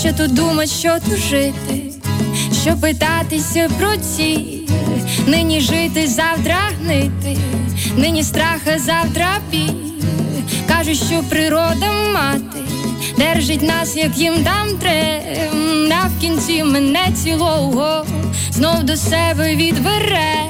що 0.00 0.12
тут 0.12 0.34
думать, 0.34 0.70
що 0.70 0.96
тут 1.08 1.18
жити, 1.18 1.92
що 2.62 2.76
питатися 2.76 3.70
про 3.78 3.96
ціль, 3.96 4.66
нині 5.26 5.60
жити, 5.60 6.06
завтра 6.06 6.56
гнити, 6.80 7.38
нині 7.96 8.22
страха, 8.22 8.78
завтра 8.78 9.38
біль. 9.50 9.74
Кажуть, 10.68 10.96
що 10.96 11.22
природа 11.28 11.92
мати 12.14 12.77
держить 13.18 13.62
нас, 13.62 13.96
як 13.96 14.18
їм 14.18 14.44
там 14.44 14.68
трем, 14.68 15.92
а 16.04 16.08
в 16.08 16.20
кінці 16.20 16.64
мене 16.64 17.12
цілого 17.24 18.06
знов 18.52 18.82
до 18.82 18.96
себе 18.96 19.56
відбере. 19.56 20.48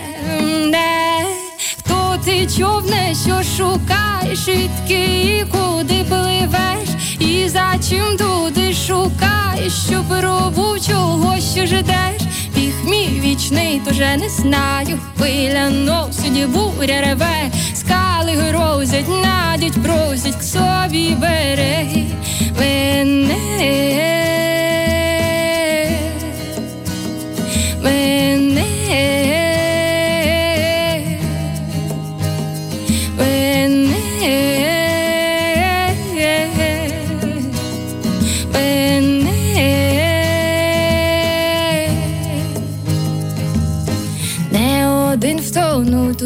Хто 1.78 2.16
ти 2.24 2.46
човне, 2.58 3.14
що 3.24 3.42
шукаєш, 3.56 4.48
відки 4.48 5.04
і 5.04 5.44
куди 5.50 6.04
пливеш, 6.08 6.88
і 7.18 7.48
за 7.48 7.74
чим 7.88 8.16
туди 8.16 8.74
шукаєш, 8.86 9.72
що 9.86 10.04
пробу 10.08 10.76
чого 10.88 11.36
що 11.54 11.66
ждеш, 11.66 12.22
біг 12.54 12.74
мій 12.84 13.20
вічний, 13.24 13.80
тоже 13.88 14.16
не 14.16 14.28
знаю, 14.28 14.98
хвиля 15.16 15.70
носить, 15.70 16.48
буря 16.48 17.00
реве, 17.00 17.50
скали 17.88 18.32
грозять, 18.32 19.08
надіть, 19.08 19.82
просять 19.82 20.36
к 20.36 20.42
собі 20.42 21.16
береги 21.20 22.06
мене. 22.60 24.47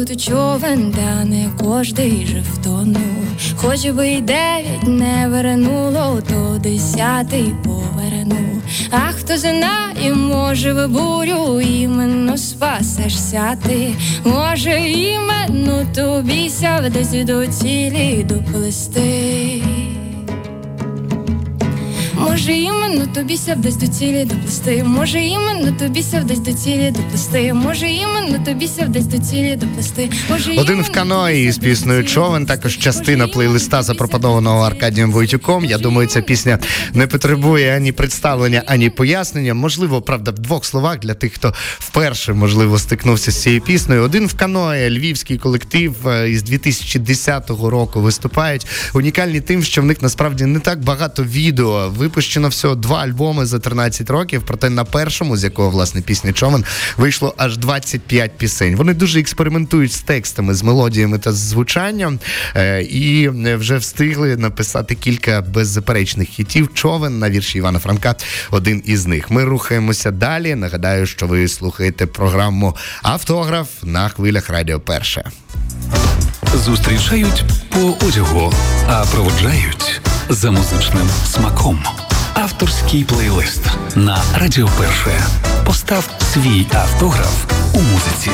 Тут 0.05 0.21
човен, 0.21 0.91
та 0.91 1.25
не 1.25 1.49
кожний 1.59 2.27
же 2.27 2.43
втонув. 2.53 3.23
Хоч 3.55 3.89
би 3.89 4.07
й 4.07 4.21
дев'ять 4.21 4.87
не 4.87 5.27
вернуло, 5.27 6.21
то 6.29 6.59
десятий 6.63 7.55
поверну. 7.63 8.61
А 8.91 8.97
хто 8.97 9.37
знає, 9.37 10.13
може 10.15 10.73
в 10.73 10.87
бурю 10.87 11.61
іменно 11.61 12.37
спасешся 12.37 13.57
ти, 13.67 13.93
може 14.25 14.89
іменно 14.89 15.85
тобі 15.95 16.49
ся 16.49 16.89
десь 16.93 17.25
до 17.25 17.47
цілі 17.47 18.25
доплести. 18.29 19.61
Може, 22.33 22.53
іменно 22.53 23.07
тобі 23.07 23.37
ся 23.37 23.55
вдасть 23.55 23.79
до 23.79 23.87
цілі 23.87 24.25
доплести. 24.25 24.83
Може, 24.83 25.19
іменно 25.19 25.71
тобі 25.71 26.03
ся 26.03 26.19
вдасть 26.19 26.41
до 26.41 26.53
цілі 26.53 26.91
доплести. 26.91 27.53
Може, 27.53 27.89
іменно 27.89 28.45
тобі 28.45 28.67
ся 28.67 28.85
вдасть 28.85 29.07
до 29.07 29.17
цілі 29.17 29.55
доплести. 29.55 30.09
Може, 30.29 30.51
Один 30.57 30.81
в 30.81 30.91
каної 30.91 31.51
з 31.51 31.57
піснею 31.57 32.03
Човен, 32.03 32.45
також 32.45 32.77
частина 32.77 33.27
плейлиста, 33.27 33.83
запропонованого 33.83 34.61
Аркадієм 34.61 35.11
Войтюком. 35.11 35.65
Я 35.65 35.77
думаю, 35.77 36.07
ця 36.07 36.21
пісня 36.21 36.59
не 36.93 37.07
потребує 37.07 37.75
ані 37.75 37.91
представлення, 37.91 38.63
ані 38.65 38.89
пояснення. 38.89 39.53
Можливо, 39.53 40.01
правда, 40.01 40.31
в 40.31 40.39
двох 40.39 40.65
словах 40.65 40.99
для 40.99 41.13
тих, 41.13 41.33
хто 41.33 41.53
вперше 41.79 42.33
можливо 42.33 42.79
стикнувся 42.79 43.31
з 43.31 43.41
цією 43.41 43.61
піснею. 43.61 44.01
Один 44.01 44.27
в 44.27 44.33
каної, 44.33 44.99
львівський 44.99 45.37
колектив 45.37 46.07
е, 46.07 46.29
із 46.29 46.43
2010 46.43 47.49
року 47.49 48.01
виступають. 48.01 48.67
Унікальні 48.93 49.41
тим, 49.41 49.63
що 49.63 49.81
в 49.81 49.85
них 49.85 50.01
насправді 50.01 50.45
не 50.45 50.59
так 50.59 50.83
багато 50.83 51.23
відео. 51.23 51.89
Випущено 51.89 52.22
всього 52.27 52.75
два 52.75 53.01
альбоми 53.01 53.45
за 53.45 53.59
13 53.59 54.09
років. 54.09 54.43
Проте 54.45 54.69
на 54.69 54.83
першому, 54.83 55.37
з 55.37 55.43
якого 55.43 55.69
власне 55.69 56.01
пісня 56.01 56.33
Човен, 56.33 56.65
вийшло 56.97 57.33
аж 57.37 57.57
25 57.57 58.37
пісень. 58.37 58.75
Вони 58.75 58.93
дуже 58.93 59.19
експериментують 59.19 59.91
з 59.91 60.01
текстами, 60.01 60.53
з 60.53 60.63
мелодіями 60.63 61.19
та 61.19 61.31
з 61.31 61.37
звучанням, 61.37 62.19
е, 62.55 62.81
і 62.81 63.29
е, 63.47 63.55
вже 63.55 63.77
встигли 63.77 64.37
написати 64.37 64.95
кілька 64.95 65.41
беззаперечних 65.41 66.29
хітів. 66.29 66.69
Човен 66.73 67.19
на 67.19 67.29
вірші 67.29 67.57
Івана 67.57 67.79
Франка. 67.79 68.15
Один 68.51 68.81
із 68.85 69.05
них. 69.05 69.31
Ми 69.31 69.43
рухаємося 69.43 70.11
далі. 70.11 70.55
Нагадаю, 70.55 71.05
що 71.05 71.27
ви 71.27 71.47
слухаєте 71.47 72.05
програму 72.05 72.75
Автограф 73.03 73.67
на 73.83 74.09
хвилях 74.09 74.49
Радіо 74.49 74.79
Перше. 74.79 75.31
Зустрічають 76.55 77.43
по 77.69 78.05
одягу, 78.07 78.53
а 78.87 79.05
проводжають 79.05 80.01
за 80.29 80.51
музичним 80.51 81.09
смаком. 81.25 81.83
Авторський 82.53 83.03
плейлист 83.03 83.61
на 83.95 84.23
Радіо 84.35 84.69
Перше. 84.77 85.11
Постав 85.65 86.09
свій 86.33 86.67
автограф 86.73 87.45
у 87.73 87.81
музиці. 87.81 88.31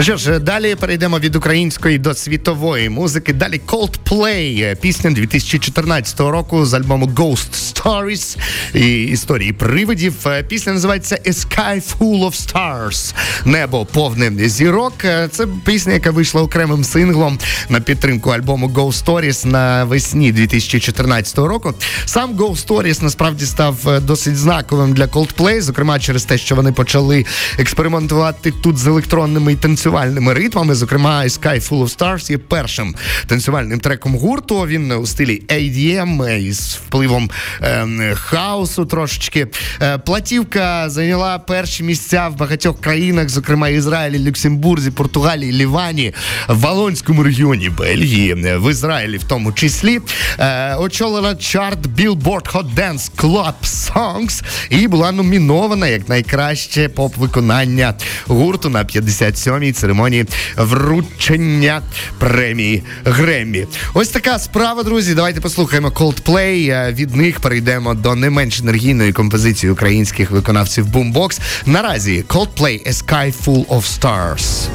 Що 0.00 0.16
ж, 0.16 0.38
далі 0.38 0.74
перейдемо 0.74 1.18
від 1.18 1.36
української 1.36 1.98
до 1.98 2.14
світової 2.14 2.88
музики. 2.88 3.32
Далі 3.32 3.60
Coldplay, 3.66 4.76
пісня 4.76 5.10
2014 5.10 6.20
року 6.20 6.66
з 6.66 6.74
альбому 6.74 7.06
Ghost 7.06 7.74
Stories 7.74 8.36
і 8.74 9.02
історії 9.02 9.52
привидів. 9.52 10.14
Е, 10.26 10.42
Пісня 10.42 10.72
називається 10.72 11.18
A 11.26 11.28
Sky 11.28 11.82
Full 11.98 12.20
of 12.26 12.46
Stars. 12.48 13.14
Небо 13.44 13.84
повне 13.84 14.48
зірок. 14.48 14.92
Е, 15.04 15.28
Це 15.32 15.46
пісня, 15.64 15.92
яка 15.92 16.10
вийшла 16.10 16.42
окремим 16.42 16.84
синглом 16.84 17.38
на 17.68 17.80
підтримку 17.80 18.30
альбому 18.30 18.68
Ghost 18.68 19.04
Stories 19.04 19.46
навесні 19.46 20.32
2014 20.32 21.38
року. 21.38 21.74
Сам 22.04 22.34
Ghost 22.36 22.66
Stories 22.66 23.02
насправді 23.02 23.46
став 23.46 23.88
е, 23.88 24.00
досить 24.00 24.36
знаковим 24.36 24.92
для 24.92 25.04
Coldplay, 25.04 25.60
зокрема 25.60 25.98
через 25.98 26.24
те, 26.24 26.38
що 26.38 26.54
вони 26.54 26.72
почали 26.72 27.26
експериментувати 27.58 28.52
тут 28.62 28.78
з 28.78 28.86
електронними 28.86 29.52
і 29.52 29.56
танцювальними 29.92 30.32
ритмами. 30.32 30.74
Зокрема, 30.74 31.24
Sky 31.24 31.60
Full 31.60 31.82
of 31.82 31.98
Stars 31.98 32.30
є 32.30 32.38
першим 32.38 32.94
танцювальним 33.26 33.80
треком 33.80 34.16
гурту. 34.16 34.66
Він 34.66 34.92
у 34.92 35.06
стилі 35.06 35.42
ADM 35.48 36.24
е, 36.24 36.42
із 36.42 36.60
впливом 36.86 37.30
ем, 37.60 38.00
хаосу 38.14 38.84
трошечки. 38.84 39.46
Е, 39.82 39.98
Платівка 39.98 40.90
зайняла 40.90 41.38
перші 41.38 41.82
місця 41.82 42.28
в 42.28 42.36
багатьох 42.36 42.80
країнах, 42.80 43.28
зокрема 43.28 43.68
Ізраїлі, 43.68 44.28
Люксембурзі, 44.28 44.90
Португалії, 44.90 45.52
Лівані, 45.52 46.14
в 46.48 46.60
Валонському 46.60 47.22
регіоні 47.22 47.70
Бельгії, 47.70 48.44
е, 48.46 48.58
в 48.58 48.70
Ізраїлі 48.70 49.16
в 49.16 49.24
тому 49.24 49.52
числі. 49.52 50.00
Е, 50.38 50.76
Очолила 50.76 51.34
чарт 51.34 51.86
Billboard 51.86 52.52
Hot 52.52 52.74
Dance 52.74 53.10
Club 53.16 53.54
Songs 53.64 54.42
і 54.70 54.88
була 54.88 55.12
номінована 55.12 55.86
як 55.86 56.08
найкраще 56.08 56.88
поп-виконання 56.88 57.94
гурту 58.26 58.68
на 58.70 58.84
57-й 58.84 59.71
церемонії 59.72 60.26
вручення 60.56 61.82
премії 62.18 62.82
Греммі. 63.04 63.66
Ось 63.94 64.08
така 64.08 64.38
справа, 64.38 64.82
друзі. 64.82 65.14
Давайте 65.14 65.40
послухаємо 65.40 65.88
Coldplay. 65.88 66.70
Е, 66.70 66.92
Від 66.92 67.16
них 67.16 67.40
перейдемо 67.40 67.94
до 67.94 68.14
не 68.14 68.30
менш 68.30 68.60
енергійної 68.60 69.12
композиції 69.12 69.72
українських 69.72 70.30
виконавців 70.30 70.86
Boombox. 70.86 71.40
Наразі 71.66 72.24
Coldplay 72.28 72.88
A 72.88 72.92
Sky 72.92 73.34
Full 73.44 73.66
of 73.66 74.00
Stars. 74.00 74.68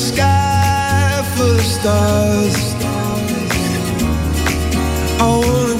Sky 0.00 1.22
full 1.36 1.56
of 1.56 1.60
stars. 1.60 2.56
I 5.20 5.26
wanna 5.44 5.79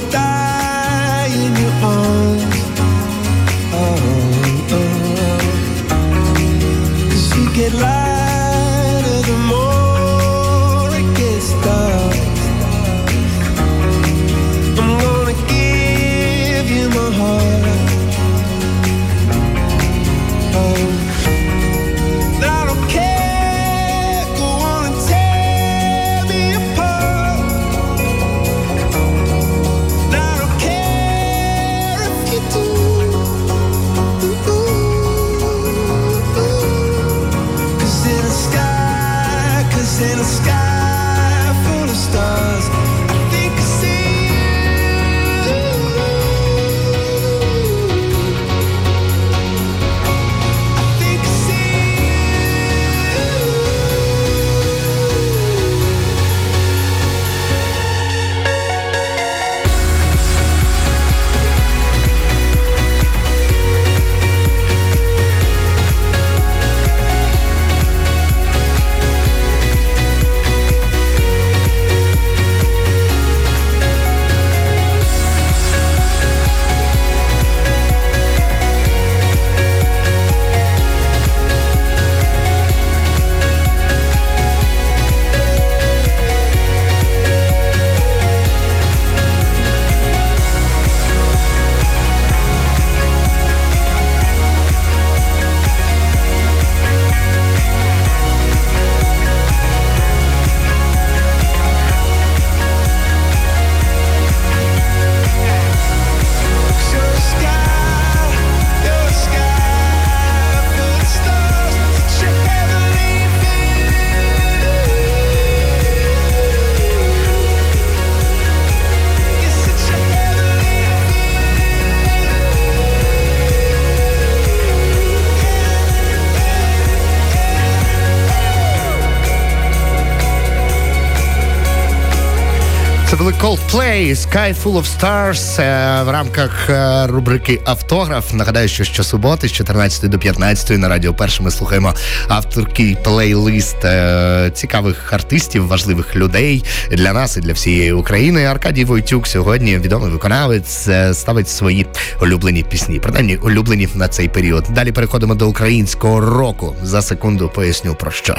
були 133.21 133.33
Coldplay, 133.33 134.15
Sky 134.15 134.63
Full 134.63 134.73
of 134.73 134.99
Stars 134.99 135.61
е, 135.61 136.03
в 136.03 136.09
рамках 136.09 136.69
е, 136.69 137.07
рубрики 137.07 137.61
Автограф. 137.65 138.33
Нагадаю, 138.33 138.67
що 138.67 138.83
щосуботи 138.83 139.47
з 139.47 139.51
14 139.51 140.09
до 140.09 140.19
15 140.19 140.77
на 140.77 140.89
радіо 140.89 141.13
Перше 141.13 141.43
ми 141.43 141.51
слухаємо 141.51 141.93
авторський 142.27 142.97
плейлист 143.03 143.85
е, 143.85 144.51
цікавих 144.53 145.13
артистів, 145.13 145.67
важливих 145.67 146.15
людей 146.15 146.63
для 146.91 147.13
нас 147.13 147.37
і 147.37 147.39
для 147.39 147.53
всієї 147.53 147.91
України. 147.91 148.45
Аркадій 148.45 148.85
Войтюк 148.85 149.27
сьогодні 149.27 149.77
відомий 149.77 150.11
виконавець 150.11 150.89
ставить 151.13 151.49
свої 151.49 151.85
улюблені 152.21 152.63
пісні, 152.63 152.99
принаймні 152.99 153.35
улюблені 153.35 153.89
на 153.95 154.07
цей 154.07 154.29
період. 154.29 154.65
Далі 154.69 154.91
переходимо 154.91 155.35
до 155.35 155.47
українського 155.47 156.19
року. 156.19 156.75
За 156.83 157.01
секунду 157.01 157.51
поясню 157.55 157.95
про 157.95 158.11
що. 158.11 158.35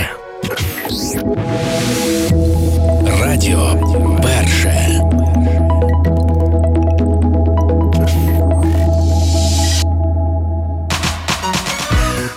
Радіо 3.21 3.75
перше. 4.23 5.12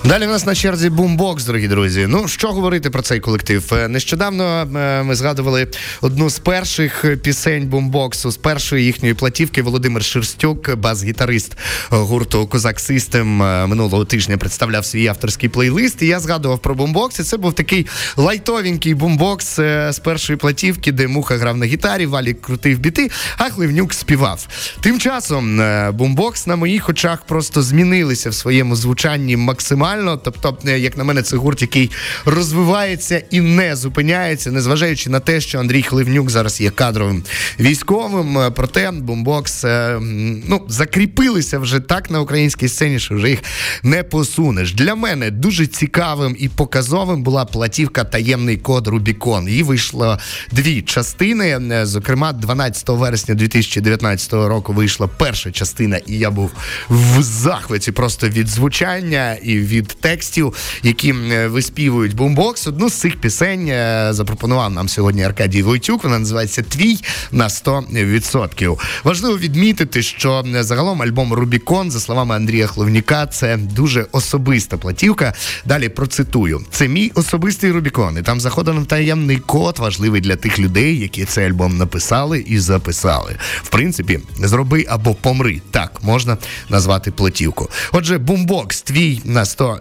Далі 0.07 0.25
в 0.25 0.29
нас 0.29 0.45
на 0.45 0.55
черзі 0.55 0.89
бумбокс, 0.89 1.45
дорогі 1.45 1.67
друзі. 1.67 2.05
Ну 2.09 2.27
що 2.27 2.51
говорити 2.51 2.89
про 2.89 3.01
цей 3.01 3.19
колектив? 3.19 3.73
Е, 3.73 3.87
Нещодавно 3.87 4.61
е, 4.61 5.03
ми 5.03 5.15
згадували 5.15 5.67
одну 6.01 6.29
з 6.29 6.39
перших 6.39 7.05
пісень 7.23 7.67
бумбоксу, 7.67 8.31
з 8.31 8.37
першої 8.37 8.85
їхньої 8.85 9.13
платівки 9.13 9.61
Володимир 9.61 10.03
Шерстюк, 10.03 10.75
бас-гітарист 10.75 11.57
гурту 11.89 12.47
Козак 12.47 12.79
Систем 12.79 13.27
минулого 13.67 14.05
тижня 14.05 14.37
представляв 14.37 14.85
свій 14.85 15.07
авторський 15.07 15.49
плейлист. 15.49 16.01
І 16.01 16.07
я 16.07 16.19
згадував 16.19 16.59
про 16.59 16.75
бумбокс. 16.75 17.19
І 17.19 17.23
це 17.23 17.37
був 17.37 17.53
такий 17.53 17.87
лайтовенький 18.17 18.93
бумбокс 18.93 19.59
е, 19.59 19.91
з 19.93 19.99
першої 19.99 20.37
платівки, 20.37 20.91
де 20.91 21.07
муха 21.07 21.37
грав 21.37 21.57
на 21.57 21.65
гітарі, 21.65 22.05
Валік 22.05 22.41
крутив 22.41 22.79
біти, 22.79 23.11
а 23.37 23.49
Хливнюк 23.49 23.93
співав. 23.93 24.47
Тим 24.81 24.99
часом 24.99 25.61
е, 25.61 25.91
бумбокс 25.91 26.47
на 26.47 26.55
моїх 26.55 26.89
очах 26.89 27.21
просто 27.21 27.61
змінилися 27.61 28.29
в 28.29 28.33
своєму 28.33 28.75
звучанні 28.75 29.37
максимально. 29.37 29.94
Тобто, 30.23 30.57
е, 30.67 30.79
як 30.79 30.97
на 30.97 31.03
мене, 31.03 31.21
це 31.21 31.37
гурт, 31.37 31.61
який 31.61 31.91
розвивається 32.25 33.23
і 33.31 33.41
не 33.41 33.75
зупиняється, 33.75 34.51
незважаючи 34.51 35.09
на 35.09 35.19
те, 35.19 35.41
що 35.41 35.59
Андрій 35.59 35.83
Хливнюк 35.83 36.29
зараз 36.29 36.61
є 36.61 36.69
кадровим 36.69 37.23
військовим. 37.59 38.37
Е, 38.37 38.51
Проте 38.51 38.91
бумбокс 38.91 39.63
е, 39.63 39.99
ну, 40.47 40.65
закріпилися 40.67 41.59
вже 41.59 41.79
так 41.79 42.11
на 42.11 42.21
українській 42.21 42.67
сцені, 42.67 42.99
що 42.99 43.15
вже 43.15 43.29
їх 43.29 43.39
не 43.83 44.03
посунеш. 44.03 44.73
Для 44.73 44.95
мене 44.95 45.31
дуже 45.31 45.67
цікавим 45.67 46.35
і 46.39 46.49
показовим 46.49 47.23
була 47.23 47.45
платівка 47.45 48.03
Таємний 48.03 48.57
код 48.57 48.87
Рубікон. 48.87 49.47
Її 49.47 49.63
вийшло 49.63 50.19
дві 50.51 50.81
частини. 50.81 51.85
Зокрема, 51.85 52.33
12 52.33 52.89
вересня 52.89 53.35
2019 53.35 54.33
року 54.33 54.73
вийшла 54.73 55.07
перша 55.07 55.51
частина, 55.51 55.97
і 55.97 56.17
я 56.17 56.31
був 56.31 56.51
в 56.89 57.21
захваті 57.21 57.91
просто 57.91 58.29
від 58.29 58.47
звучання 58.47 59.33
і 59.43 59.59
від 59.59 59.84
текстів, 59.93 60.53
які 60.83 61.09
е, 61.31 61.47
виспівують 61.47 62.15
бумбокс. 62.15 62.67
Одну 62.67 62.89
з 62.89 62.93
цих 62.93 63.19
пісень 63.19 63.67
е, 63.67 64.07
запропонував 64.11 64.71
нам 64.71 64.89
сьогодні 64.89 65.23
Аркадій 65.23 65.63
Войтюк. 65.63 66.03
Вона 66.03 66.19
називається 66.19 66.61
Твій 66.61 66.97
на 67.31 67.47
100%. 67.47 68.77
Важливо 69.03 69.37
відмітити, 69.37 70.01
що 70.01 70.43
загалом 70.59 71.01
альбом 71.01 71.33
Рубікон, 71.33 71.91
за 71.91 71.99
словами 71.99 72.35
Андрія 72.35 72.67
Хловніка, 72.67 73.27
це 73.27 73.57
дуже 73.57 74.05
особиста 74.11 74.77
платівка. 74.77 75.33
Далі 75.65 75.89
процитую: 75.89 76.61
це 76.71 76.87
мій 76.87 77.11
особистий 77.15 77.71
Рубікон. 77.71 78.17
І 78.17 78.21
там 78.21 78.39
заходив 78.39 78.85
таємний 78.85 79.37
код, 79.37 79.79
важливий 79.79 80.21
для 80.21 80.35
тих 80.35 80.59
людей, 80.59 80.99
які 80.99 81.25
цей 81.25 81.45
альбом 81.45 81.77
написали 81.77 82.39
і 82.39 82.59
записали. 82.59 83.35
В 83.63 83.67
принципі, 83.69 84.19
зроби 84.39 84.85
або 84.89 85.13
помри. 85.13 85.61
Так 85.71 86.03
можна 86.03 86.37
назвати 86.69 87.11
платівку. 87.11 87.69
Отже, 87.91 88.17
бумбокс 88.17 88.81
твій 88.81 89.21
на 89.25 89.43
100%. 89.43 89.74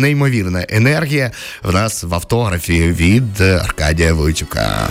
Неймовірна 0.00 0.66
енергія 0.68 1.30
в 1.62 1.74
нас 1.74 2.02
в 2.04 2.14
автографі 2.14 2.82
від 2.82 3.40
е, 3.40 3.60
Аркадія 3.64 4.14
Войтюка. 4.14 4.88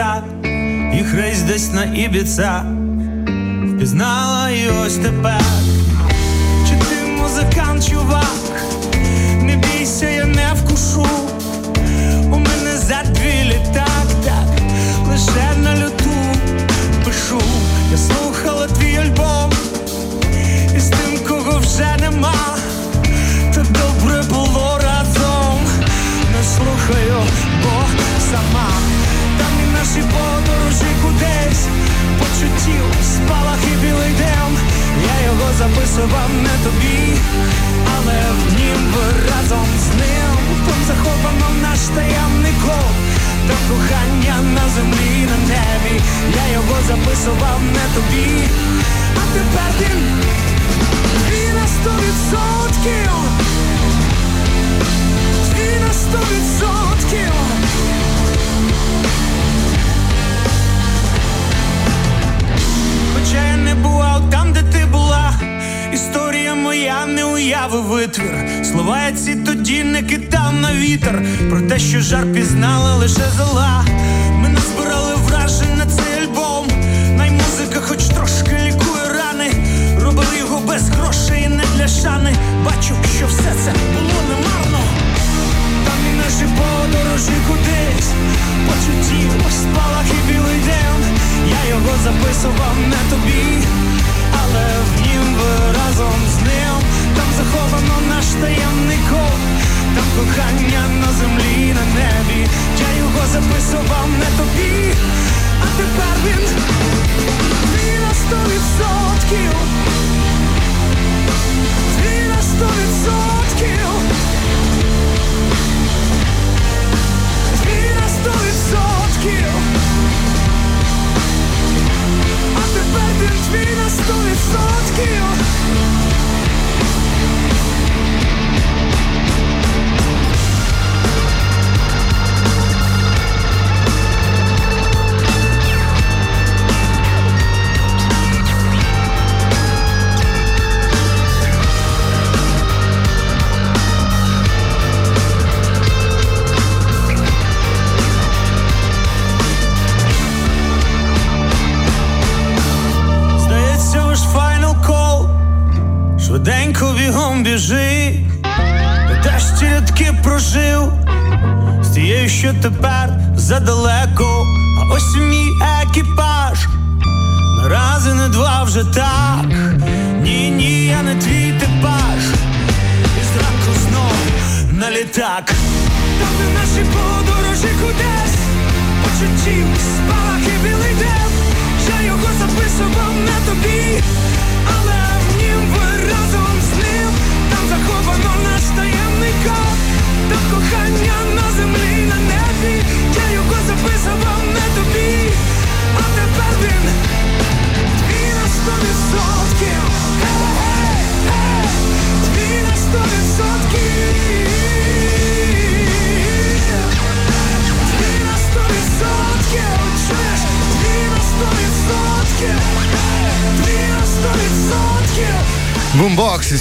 Біса, 0.00 0.22
їх 0.94 1.14
рейс 1.14 1.42
десь 1.42 1.72
на 1.72 1.84
ібіца, 1.84 2.64
впізнала 3.74 4.50
і 4.50 4.68
ось 4.86 4.96
тепер. 4.96 5.40
Почуттів, 32.40 32.84
і 33.72 33.86
білий 33.86 34.10
дим. 34.18 34.58
Я 35.04 35.26
його 35.26 35.52
записував 35.58 36.30
не 36.42 36.64
тобі, 36.64 37.20
але 37.96 38.18
в 38.38 38.60
нім 38.60 38.94
разом 39.30 39.66
з 39.78 39.88
ним 39.88 40.32
там 40.66 40.80
заховано 40.86 41.48
наш 41.62 41.80
таємний 41.80 42.52
код 42.64 42.94
до 43.48 43.74
кохання 43.74 44.34
на 44.54 44.68
землі 44.68 45.28
на 45.30 45.36
небі. 45.36 46.02
Я 46.34 46.52
його 46.52 46.76
записував 46.88 47.60
не 47.62 47.94
тобі, 47.94 48.48
а 49.16 49.34
тепер 49.34 49.72
він 49.80 50.22
твій 51.28 51.52
на 51.54 51.66
сто 51.66 51.90
відсотків. 51.90 53.12
Твій 55.54 55.80
на 55.80 55.92
сто 55.92 56.18
відсотків. 56.18 57.32
Я 63.34 63.56
не 63.56 63.74
бував 63.74 64.30
там, 64.30 64.52
де 64.52 64.62
ти 64.62 64.86
була. 64.86 65.32
Історія 65.92 66.54
моя 66.54 67.06
не 67.06 67.24
уяви 67.24 67.80
витвір. 67.80 68.64
Слова 68.64 69.02
я 69.02 69.12
ці 69.12 69.34
тоді 69.34 69.84
не 69.84 70.02
кидав 70.02 70.52
на 70.52 70.72
вітер. 70.74 71.22
Про 71.50 71.60
те, 71.60 71.78
що 71.78 72.00
жар 72.00 72.32
пізнала 72.32 72.94
лише 72.94 73.22
зола. 73.36 73.84
Ми 74.32 74.48
назбирали 74.48 75.14
вражень 75.14 75.76
на 75.78 75.86
цей 75.86 76.22
альбом. 76.22 76.66
Най 77.16 77.30
музика 77.30 77.80
хоч 77.80 78.04
трошки 78.04 78.52
лікує 78.66 79.04
рани. 79.08 79.50
Робили 80.00 80.38
його 80.38 80.60
без 80.60 80.88
грошей 80.88 81.48
не 81.48 81.64
для 81.76 81.88
шани. 81.88 82.34
Бачу, 82.64 82.94
що 83.18 83.26
все 83.26 83.54
це 83.64 83.72
було 83.72 84.19
наші 86.30 86.44
подорожі 86.44 87.36
кудись. 87.48 88.10
Почуттів, 88.66 89.32
спалах 89.50 90.06
і 90.10 90.32
білий 90.32 90.60
день. 90.60 91.18
Я 91.48 91.70
його 91.70 91.92
записував 92.04 92.76
не 92.88 93.10
тобі 93.10 93.66
Але 94.42 94.66
в 94.86 95.00
нім 95.00 95.34
ви 95.34 95.72
разом 95.78 96.20
з 96.34 96.36
ним. 96.36 96.76
Там 97.16 97.28
заховано 97.38 97.94
наш 98.08 98.24
таємний 98.26 98.98
код 99.10 99.40
Там 99.94 100.06
кохання 100.16 100.82
на 101.00 101.12
землі 101.12 101.74
на 101.78 101.84
небі. 101.98 102.48
Я 102.80 102.98
його 102.98 103.26
записував 103.32 104.08
не 104.18 104.30
тобі. 104.38 104.94
А 105.62 105.66
тепер 105.78 106.14
він 106.26 106.46
Твій 107.72 107.98
на 108.06 108.14
сто 108.14 108.36
відсотків. 108.50 109.52
На 112.28 112.42
сто 112.42 112.66
відсотків 112.80 113.30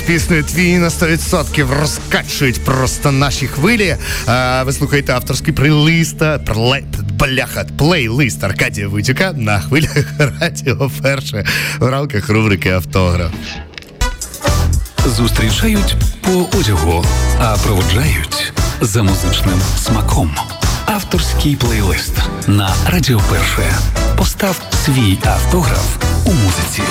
піснею 0.10 0.44
Твій 0.44 0.78
на 0.78 0.90
100% 0.90 1.80
розкачують 1.80 2.64
просто 2.64 3.12
наші 3.12 3.48
хвилі. 3.48 3.98
А, 4.26 4.64
ви 4.64 4.74
слухаєте 4.74 5.14
авторський 5.14 5.54
плейлист, 5.54 6.18
плей, 6.46 6.86
бляха, 7.20 7.66
плейлист 7.78 8.44
Аркадія 8.44 8.88
Витюка 8.88 9.34
на 9.34 9.60
хвилях 9.60 9.98
радіо 10.42 10.92
перше 11.02 11.46
в 11.80 11.86
рамках 11.86 12.30
рубрики 12.30 12.70
Автограф. 12.70 13.32
Зустрічають 15.06 15.96
по 16.22 16.58
одягу, 16.58 17.06
а 17.40 17.58
проводжають 17.58 18.54
за 18.82 19.04
музичним 19.04 19.62
смаком. 19.84 20.32
Авторський 20.86 21.56
плейлист 21.56 22.14
на 22.48 22.74
Радіо 22.88 23.22
Перше. 23.30 23.74
Постав 24.18 24.62
свій 24.86 25.18
автограф 25.24 25.98
у 26.26 26.34
музиці. 26.34 26.84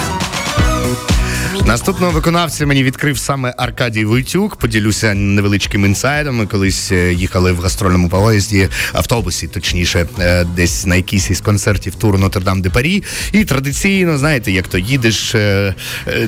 Наступного 1.69 2.13
виконавця 2.13 2.67
мені 2.67 2.85
відкрив 2.85 3.19
саме 3.19 3.55
Аркадій 3.57 4.05
Войтюк. 4.05 4.57
Поділюся 4.57 5.15
невеличким 5.15 5.85
інсайдом. 5.85 6.37
Ми 6.37 6.47
колись 6.47 6.93
е, 6.93 7.13
їхали 7.13 7.53
в 7.53 7.61
гастрольному 7.61 8.09
поїзді, 8.09 8.69
автобусі, 8.93 9.49
точніше, 9.49 10.07
е, 10.21 10.45
десь 10.45 10.87
на 10.87 10.97
якийсь 10.97 11.31
із 11.31 11.41
концертів 11.41 11.95
тур 11.95 12.19
Нотр-Дам 12.19 12.61
де 12.61 12.71
Парі. 12.71 13.03
І 13.33 13.45
традиційно, 13.45 14.19
знаєте, 14.19 14.53
як 14.53 14.69
то 14.69 14.79
їдеш 14.79 15.35
е, 15.35 15.75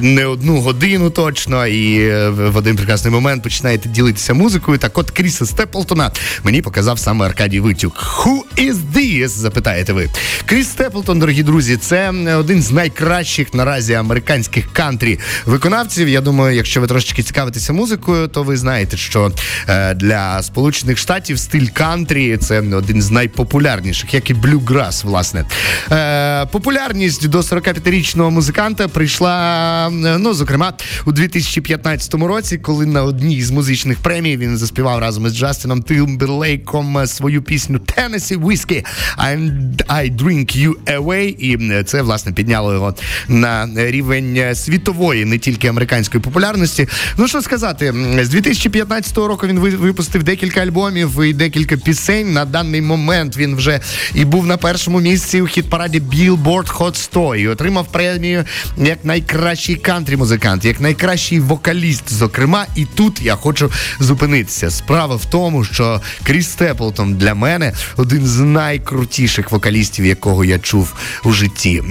не 0.01 0.27
одну 0.27 0.61
годину 0.61 1.11
точно, 1.11 1.67
і 1.67 2.11
в 2.31 2.57
один 2.57 2.77
прекрасний 2.77 3.13
момент 3.13 3.43
починаєте 3.43 3.89
ділитися 3.89 4.35
музикою. 4.35 4.79
Так 4.79 4.99
от 4.99 5.11
Кріса 5.11 5.47
Степлтона 5.47 6.11
мені 6.45 6.63
показав 6.63 6.99
саме 6.99 7.27
Аркадій 7.27 7.61
Войтюк. 7.61 7.95
Who 7.97 8.41
is 8.59 8.77
this? 8.97 9.29
запитаєте 9.29 9.93
ви. 9.93 10.09
Кріс 10.47 10.69
Степлтон, 10.69 11.19
дорогі 11.19 11.43
друзі, 11.43 11.77
це 11.77 12.11
один 12.39 12.63
з 12.63 12.71
найкращих 12.71 13.55
наразі 13.55 13.95
американських 13.95 14.73
кантрі 14.73 15.19
виконавців. 15.47 16.09
Я 16.09 16.21
думаю, 16.21 16.57
якщо 16.57 16.81
ви 16.81 16.87
трошечки 16.87 17.23
цікавитеся 17.23 17.73
музикою, 17.73 18.29
то 18.29 18.43
ви 18.43 18.57
знаєте, 18.57 18.97
що 18.97 19.33
е, 19.69 19.95
для 19.95 20.43
Сполучених 20.43 20.99
Штатів 20.99 21.39
стиль 21.39 21.67
кантрі 21.73 22.37
це 22.37 22.61
один 22.61 23.03
з 23.03 23.11
найпопулярніших, 23.11 24.15
як 24.15 24.31
і 24.31 24.35
блюграс, 24.35 25.05
власне. 25.05 25.45
Е, 25.93 26.47
популярність 26.47 27.29
до 27.29 27.39
45-річного 27.39 28.31
музиканта 28.31 28.89
прийшла, 28.89 29.87
е, 29.89 30.19
ну, 30.19 30.35
зокрема, 30.35 30.73
у 31.05 31.13
2015 31.13 32.15
році, 32.15 32.59
коли 32.59 32.87
на 32.87 33.03
одній 33.03 33.43
з 33.43 33.51
музичних 33.51 33.99
премій 33.99 34.37
він 34.37 34.57
заспівав 34.57 34.99
разом 34.99 35.27
із 35.27 35.37
Джастином 35.37 35.83
Тимберлейком 35.83 37.07
свою 37.07 37.43
пісню 37.43 37.79
Tennessee 37.79 38.41
Whiskey 38.41 38.85
and 39.19 39.85
I 39.87 40.17
Drink 40.17 40.59
You 40.59 40.75
Away. 40.99 41.27
І 41.39 41.85
це 41.85 42.03
власне 42.03 42.33
підняло 42.33 42.73
його 42.73 42.95
на 43.29 43.69
рівень 43.77 44.37
е, 44.37 44.55
світової, 45.01 45.25
не 45.25 45.39
тільки 45.39 45.69
американської 45.69 46.23
популярності. 46.23 46.89
Ну 47.17 47.29
що 47.29 47.43
сказати, 47.43 47.95
з 48.23 48.29
2015 48.29 49.17
року 49.17 49.47
він 49.47 49.59
випустив 49.59 50.23
декілька 50.23 50.61
альбомів 50.61 51.23
і 51.25 51.33
декілька 51.33 51.77
пісень. 51.77 52.33
На 52.33 52.45
даний 52.45 52.81
момент 52.81 53.37
він 53.37 53.57
вже 53.57 53.81
і 54.15 54.25
був 54.25 54.47
на 54.47 54.57
першому 54.57 55.01
місці 55.01 55.41
у 55.41 55.45
хіт-параді 55.45 56.01
Billboard 56.01 56.77
Hot 56.77 56.95
100 56.95 57.37
і 57.37 57.49
отримав 57.49 57.93
премію 57.93 58.45
як 58.77 59.05
найкращий 59.05 59.77
кантрі 59.77 60.17
музикант, 60.17 60.65
як 60.65 60.81
найкращий 60.81 61.41
вокаліст. 61.41 62.13
Зокрема, 62.13 62.67
і 62.77 62.85
тут 62.85 63.23
я 63.23 63.37
хочу 63.37 63.71
зупинитися. 64.01 64.71
Справа 64.71 65.17
в 65.17 65.25
тому, 65.25 65.65
що 65.65 66.01
Кріс 66.23 66.51
Степлтон 66.51 67.15
для 67.15 67.35
мене 67.35 67.73
один 67.97 68.27
з 68.27 68.39
найкрутіших 68.39 69.51
вокалістів, 69.51 70.07
якого 70.07 70.45
я 70.45 70.59
чув 70.59 70.95
у 71.25 71.33
житті. 71.33 71.83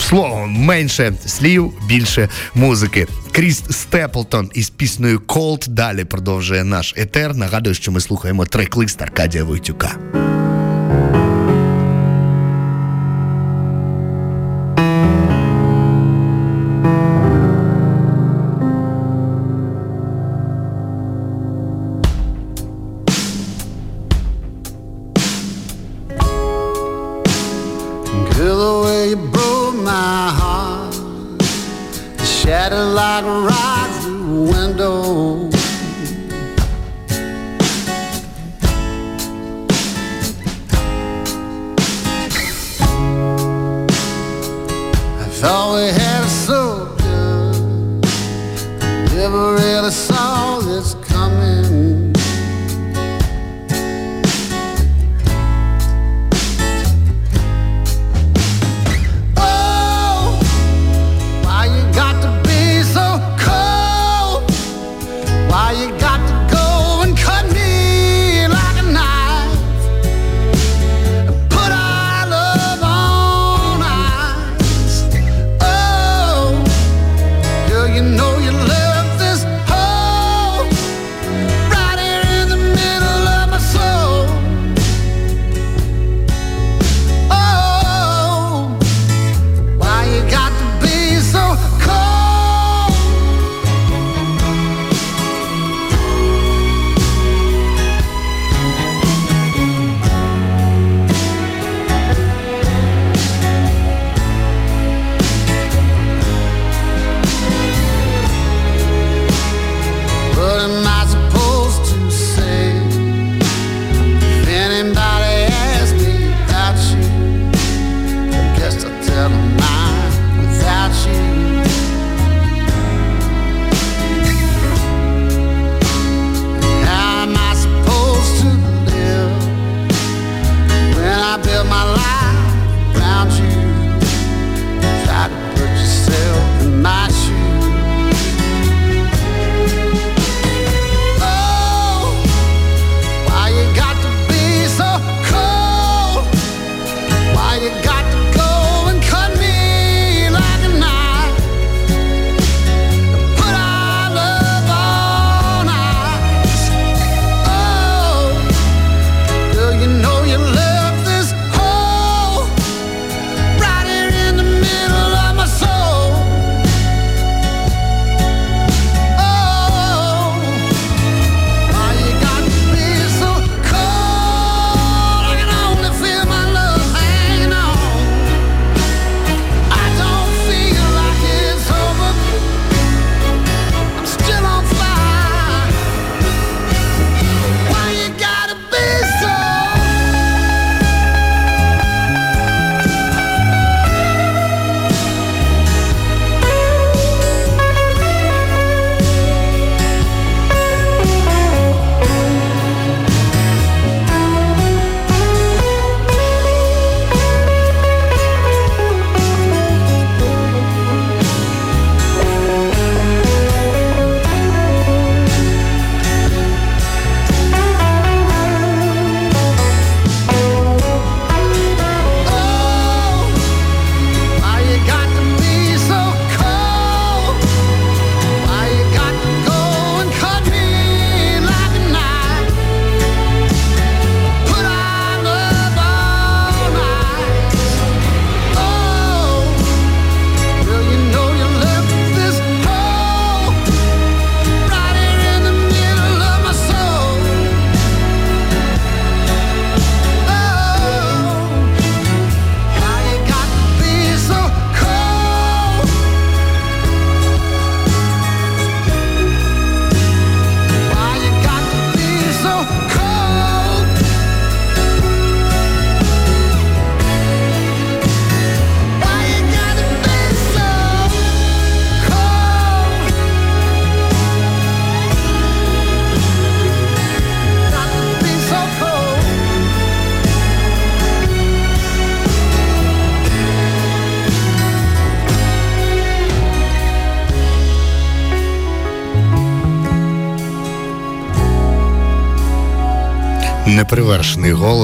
Словом, 0.00 0.52
менше 0.52 1.12
слів, 1.26 1.72
більше 1.88 2.28
музики. 2.54 3.06
Кріс 3.32 3.62
Степлтон 3.70 4.50
із 4.54 4.70
піснею 4.70 5.20
Cold 5.20 5.64
далі 5.68 6.04
продовжує 6.04 6.64
наш 6.64 6.94
етер. 6.96 7.34
Нагадую, 7.34 7.74
що 7.74 7.92
ми 7.92 8.00
слухаємо 8.00 8.44
трек-лист 8.44 9.02
Аркадія 9.02 9.44
Войтюка. 9.44 10.29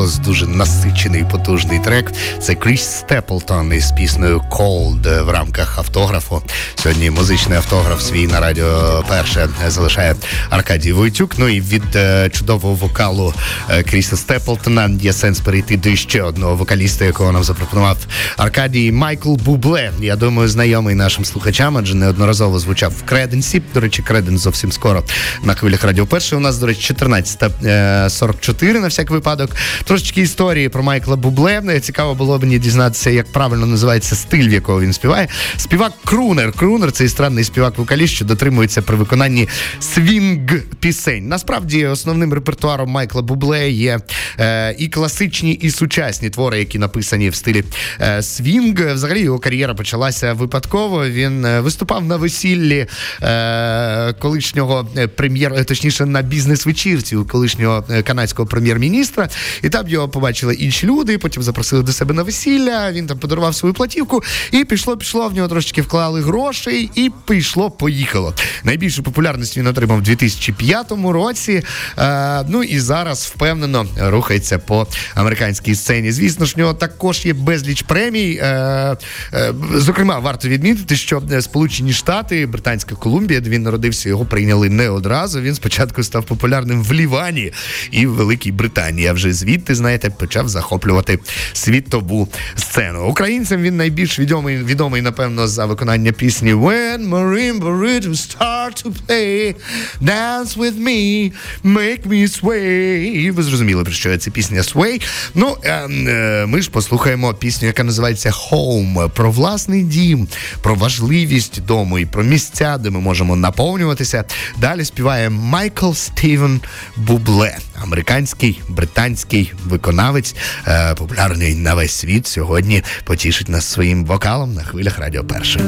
Неперевершений 0.06 0.24
дуже 0.24 0.46
насичений, 0.46 1.24
потужний 1.30 1.78
трек. 1.78 2.12
Це 2.40 2.54
Кріс 2.54 2.82
Степлтон 2.82 3.72
із 3.72 3.92
піснею 3.92 4.42
Cold 4.50 5.24
в 5.24 5.30
рамках 5.30 5.78
автографу. 5.78 6.42
Сьогодні 6.74 7.10
музичний 7.10 7.58
автограф 7.58 8.02
свій 8.02 8.26
на 8.26 8.40
радіо 8.40 9.04
перше 9.08 9.48
залишає 9.68 10.14
Аркадій 10.50 10.92
Войтюк. 10.92 11.34
Ну 11.38 11.48
і 11.48 11.60
від 11.60 11.96
е, 11.96 12.30
чудового 12.30 12.74
вокалу 12.74 13.34
е, 13.70 13.82
Кріса 13.82 14.16
Степлтона 14.16 14.90
є 15.00 15.12
сенс 15.12 15.40
перейти 15.40 15.76
до 15.76 15.96
ще 15.96 16.22
одного 16.22 16.56
вокаліста, 16.56 17.04
якого 17.04 17.32
нам 17.32 17.44
запропонував 17.44 17.96
Аркадій 18.36 18.92
Майкл 18.92 19.34
Бубле. 19.34 19.92
Я 20.00 20.16
думаю, 20.16 20.48
знайомий 20.48 20.94
нашим 20.94 21.24
слухачам, 21.24 21.76
адже 21.76 21.94
неодноразово 21.94 22.58
звучав 22.58 22.92
в 22.92 23.02
Креденсі. 23.02 23.62
До 23.74 23.80
речі, 23.80 24.02
Креденс 24.02 24.40
зовсім 24.40 24.72
скоро 24.72 25.02
на 25.42 25.54
хвилях 25.54 25.84
радіо 25.84 26.06
перше. 26.06 26.36
У 26.36 26.40
нас, 26.40 26.58
до 26.58 26.66
речі, 26.66 26.94
14.44 26.94 28.80
на 28.80 28.88
всяк 28.88 29.10
випадок. 29.10 29.50
Трошечки 29.96 30.20
історії 30.20 30.68
про 30.68 30.82
Майкла 30.82 31.16
Бубле. 31.16 31.80
Цікаво 31.80 32.14
було 32.14 32.38
мені 32.38 32.58
дізнатися, 32.58 33.10
як 33.10 33.32
правильно 33.32 33.66
називається 33.66 34.16
стиль, 34.16 34.48
в 34.48 34.52
якого 34.52 34.80
він 34.80 34.92
співає. 34.92 35.28
Співак 35.56 35.92
Крунер. 36.04 36.52
Крунер 36.52 36.92
це 36.92 37.08
странний 37.08 37.44
співак-вокаліст, 37.44 38.14
що 38.14 38.24
дотримується 38.24 38.82
при 38.82 38.96
виконанні 38.96 39.48
свінг 39.80 40.62
пісень. 40.80 41.28
Насправді, 41.28 41.86
основним 41.86 42.32
репертуаром 42.32 42.90
Майкла 42.90 43.22
Бубле 43.22 43.70
є 43.70 43.98
е, 44.38 44.76
і 44.78 44.88
класичні, 44.88 45.52
і 45.52 45.70
сучасні 45.70 46.30
твори, 46.30 46.58
які 46.58 46.78
написані 46.78 47.30
в 47.30 47.34
стилі 47.34 47.64
е, 48.00 48.22
свінг. 48.22 48.94
Взагалі 48.94 49.20
його 49.20 49.38
кар'єра 49.38 49.74
почалася 49.74 50.32
випадково. 50.32 51.08
Він 51.08 51.44
е, 51.44 51.60
виступав 51.60 52.04
на 52.04 52.16
весіллі 52.16 52.86
е, 53.22 54.12
колишнього 54.12 54.88
е, 54.96 55.06
прем'єр, 55.06 55.64
точніше 55.64 56.06
на 56.06 56.22
бізнес-вечірці 56.22 57.16
у 57.16 57.24
колишнього 57.24 57.84
е, 57.90 58.02
канадського 58.02 58.48
прем'єр-міністра. 58.48 59.28
І 59.62 59.68
там 59.68 59.85
його 59.90 60.08
побачили 60.08 60.54
інші 60.54 60.86
люди. 60.86 61.18
Потім 61.18 61.42
запросили 61.42 61.82
до 61.82 61.92
себе 61.92 62.14
на 62.14 62.22
весілля. 62.22 62.92
Він 62.92 63.06
там 63.06 63.18
подарував 63.18 63.54
свою 63.54 63.74
платівку, 63.74 64.22
і 64.52 64.64
пішло, 64.64 64.96
пішло. 64.96 65.28
В 65.28 65.34
нього 65.34 65.48
трошечки 65.48 65.82
вклали 65.82 66.22
грошей, 66.22 66.90
і 66.94 67.10
пішло, 67.28 67.70
поїхало. 67.70 68.34
Найбільшу 68.64 69.02
популярність 69.02 69.56
він 69.56 69.66
отримав 69.66 69.98
у 69.98 70.00
2005 70.00 70.92
році. 71.04 71.62
Е, 71.98 72.44
ну 72.48 72.62
і 72.62 72.80
зараз 72.80 73.32
впевнено 73.34 73.86
рухається 74.00 74.58
по 74.58 74.86
американській 75.14 75.74
сцені. 75.74 76.12
Звісно 76.12 76.46
ж, 76.46 76.54
в 76.54 76.58
нього 76.58 76.74
також 76.74 77.26
є 77.26 77.32
безліч 77.32 77.82
премій. 77.82 78.38
Е, 78.42 78.96
е, 79.34 79.54
зокрема, 79.74 80.18
варто 80.18 80.48
відмітити, 80.48 80.96
що 80.96 81.22
е, 81.32 81.42
Сполучені 81.42 81.92
Штати, 81.92 82.46
Британська 82.46 82.94
Колумбія, 82.94 83.40
де 83.40 83.50
він 83.50 83.62
народився, 83.62 84.08
його 84.08 84.24
прийняли 84.24 84.70
не 84.70 84.90
одразу. 84.90 85.40
Він 85.40 85.54
спочатку 85.54 86.02
став 86.02 86.24
популярним 86.24 86.82
в 86.82 86.92
Лівані 86.92 87.52
і 87.90 88.06
в 88.06 88.10
Великій 88.10 88.52
Британії. 88.52 89.06
А 89.06 89.12
вже 89.12 89.32
звідти, 89.32 89.74
знаєте, 89.76 90.10
почав 90.10 90.48
захоплювати 90.48 91.18
світову 91.52 92.28
сцену. 92.56 93.06
Українцям 93.06 93.62
він 93.62 93.76
найбільш 93.76 94.18
відомий, 94.18 94.56
відомий, 94.56 95.02
напевно, 95.02 95.48
за 95.48 95.66
виконання 95.66 96.12
пісні 96.12 96.54
When 96.54 97.08
marimba 97.08 97.80
rhythm 97.80 98.14
start 98.14 98.84
to 98.84 98.92
play, 99.06 99.54
dance 100.02 100.56
with 100.56 100.76
me, 100.88 101.32
make 101.64 102.06
me 102.08 102.40
sway. 102.40 102.96
І 102.96 103.30
Ви 103.30 103.42
зрозуміли, 103.42 103.84
про 103.84 103.92
що 103.92 104.18
це 104.18 104.30
пісня 104.30 104.60
Sway. 104.60 105.02
Ну, 105.34 105.56
е, 105.62 105.72
е, 105.72 106.46
ми 106.46 106.62
ж 106.62 106.70
послухаємо 106.70 107.34
пісню, 107.34 107.66
яка 107.66 107.84
називається 107.84 108.30
Home, 108.30 109.10
про 109.10 109.30
власний 109.30 109.82
дім, 109.82 110.28
про 110.62 110.74
важливість 110.74 111.64
дому 111.64 111.98
і 111.98 112.06
про 112.06 112.22
місця, 112.22 112.78
де 112.78 112.90
ми 112.90 113.00
можемо 113.00 113.36
наповнюватися. 113.36 114.24
Далі 114.58 114.84
співає 114.84 115.30
Майкл 115.30 115.92
Стівен 115.92 116.60
Бубле, 116.96 117.56
американський 117.82 118.60
британський 118.68 119.52
виконавець, 119.66 120.34
е, 120.66 120.94
популярний 120.94 121.54
на 121.54 121.74
весь 121.74 121.92
світ. 121.92 122.26
Сьогодні 122.26 122.82
потішить 123.04 123.48
нас 123.48 123.64
своїм 123.66 124.04
вокалом 124.04 124.54
на 124.54 124.62
хвилях 124.62 124.98
Радіо 124.98 125.24
Перше. 125.24 125.60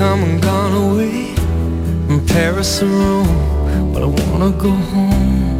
Come 0.00 0.22
and 0.22 0.42
gone 0.42 0.72
away 0.72 1.34
from 2.06 2.26
Paris 2.26 2.82
or 2.82 2.86
Rome, 2.86 3.92
but 3.92 4.02
I 4.02 4.06
wanna 4.06 4.50
go 4.56 4.70
home. 4.70 5.59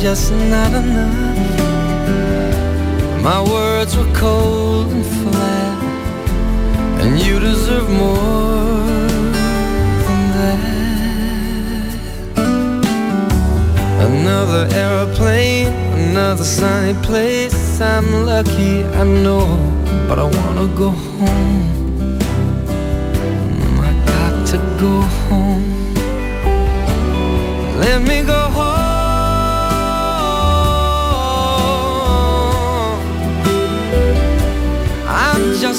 Just 0.00 0.30
not 0.30 0.72
enough. 0.72 1.16
My 3.20 3.42
words 3.42 3.96
were 3.96 4.12
cold 4.14 4.92
and 4.92 5.04
flat, 5.04 5.82
and 7.00 7.18
you 7.18 7.40
deserve 7.40 7.90
more 7.90 8.86
than 10.06 10.22
that. 10.36 11.98
Another 14.08 14.68
aeroplane, 14.72 15.72
another 16.10 16.44
sunny 16.44 16.94
place. 17.02 17.80
I'm 17.80 18.24
lucky, 18.24 18.84
I 18.84 19.02
know, 19.02 19.46
but 20.06 20.18
I 20.20 20.26
wanna 20.38 20.68
go 20.76 20.90
home. 20.90 22.18
I 23.88 23.92
got 24.12 24.46
to 24.50 24.58
go 24.78 24.94
home. 25.26 25.66
Let 27.80 28.00
me 28.02 28.22
go 28.22 28.37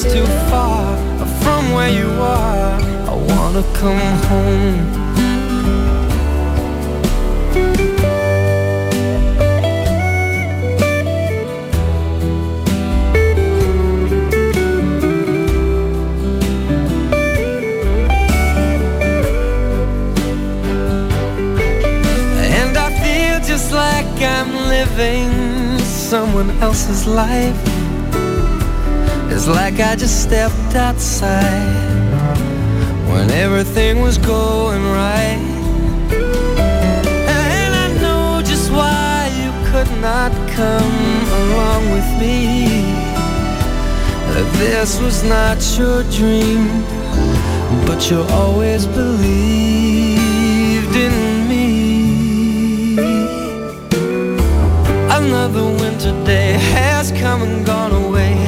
I'm 0.02 0.12
too 0.14 0.26
far 0.50 0.95
from 1.41 1.74
where 1.74 1.89
you 1.89 2.10
are. 2.22 2.80
I 3.06 3.16
wanna 3.30 3.64
come 3.74 4.00
home. 4.30 4.80
And 22.56 22.78
I 22.78 22.89
feel 23.04 23.39
just 23.45 23.74
like 23.74 24.06
I'm 24.22 24.54
living 24.70 25.80
someone 25.80 26.52
else's 26.62 27.06
life. 27.06 27.78
It's 29.39 29.47
like 29.47 29.79
I 29.79 29.95
just 29.95 30.21
stepped 30.21 30.75
outside 30.75 31.63
when 33.07 33.31
everything 33.31 34.01
was 34.01 34.17
going 34.17 34.83
right. 34.83 35.39
And 37.37 37.73
I 37.73 37.87
know 38.01 38.41
just 38.43 38.69
why 38.69 39.31
you 39.41 39.53
could 39.71 39.89
not 40.01 40.33
come 40.49 40.91
along 41.43 41.89
with 41.95 42.09
me. 42.19 42.83
This 44.59 44.99
was 44.99 45.23
not 45.23 45.57
your 45.77 46.03
dream, 46.11 46.83
but 47.87 48.11
you 48.11 48.23
always 48.41 48.85
believed 48.87 49.25
in 50.97 51.47
me. 51.47 52.97
Another 55.09 55.63
winter 55.63 56.11
day 56.25 56.57
has 56.75 57.13
come 57.13 57.41
and 57.43 57.65
gone 57.65 57.93
away 57.93 58.38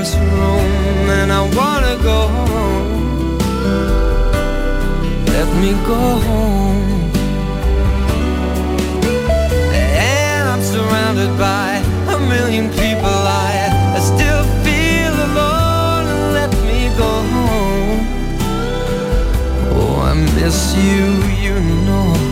this 0.00 0.16
room 0.16 1.10
and 1.20 1.30
I 1.30 1.42
wanna 1.42 2.02
go 2.02 2.20
home. 2.38 3.38
Let 5.26 5.48
me 5.60 5.72
go 5.84 6.02
home. 6.26 7.10
And 9.92 10.48
I'm 10.48 10.62
surrounded 10.62 11.36
by 11.36 11.82
a 12.14 12.18
million 12.18 12.70
people. 12.70 13.18
I, 13.44 13.92
I 13.94 14.00
still 14.00 14.42
feel 14.64 15.12
alone. 15.28 16.06
Let 16.32 16.50
me 16.68 16.88
go 16.96 17.12
home. 17.36 18.00
Oh, 19.76 20.00
I 20.10 20.14
miss 20.14 20.74
you, 20.76 21.08
you 21.44 21.60
know. 21.84 22.29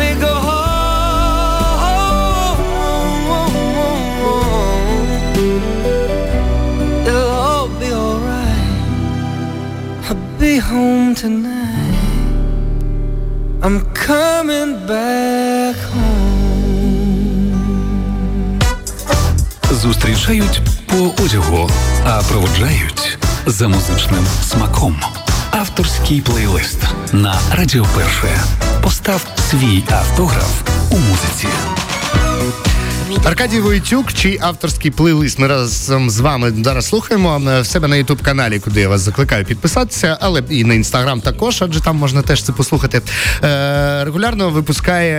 Me 0.00 0.10
go 0.26 0.34
home. 0.48 0.70
It'll 7.08 7.68
home 10.72 11.14
tonight. 11.14 11.98
I'm 13.64 13.78
coming 14.08 14.72
back 14.86 15.76
home. 15.92 16.20
Зустрічають 19.70 20.60
по 20.86 21.22
одягу, 21.22 21.70
а 22.04 22.22
проводжають 22.22 23.18
за 23.46 23.68
музичним 23.68 24.26
смаком. 24.48 25.00
Авторський 25.50 26.20
плейлист 26.20 26.78
на 27.12 27.38
Радіо 27.52 27.86
Перше. 27.96 28.59
Постав 28.82 29.26
свій 29.50 29.84
автограф 29.90 30.62
у 30.90 30.96
музиці. 30.98 31.48
Аркадій 33.24 33.60
Войтюк, 33.60 34.12
чий 34.12 34.38
авторський 34.40 34.90
плейлист 34.90 35.38
ми 35.38 35.46
разом 35.46 36.10
з 36.10 36.20
вами 36.20 36.52
зараз 36.64 36.86
слухаємо 36.86 37.42
е, 37.48 37.60
в 37.60 37.66
себе 37.66 37.88
на 37.88 37.96
Ютуб 37.96 38.22
каналі, 38.22 38.58
куди 38.58 38.80
я 38.80 38.88
вас 38.88 39.00
закликаю 39.00 39.44
підписатися, 39.44 40.18
але 40.20 40.42
і 40.50 40.64
на 40.64 40.74
інстаграм 40.74 41.20
також, 41.20 41.62
адже 41.62 41.80
там 41.80 41.96
можна 41.96 42.22
теж 42.22 42.42
це 42.42 42.52
послухати. 42.52 43.02
Е, 43.44 44.04
регулярно 44.04 44.50
випускає 44.50 45.16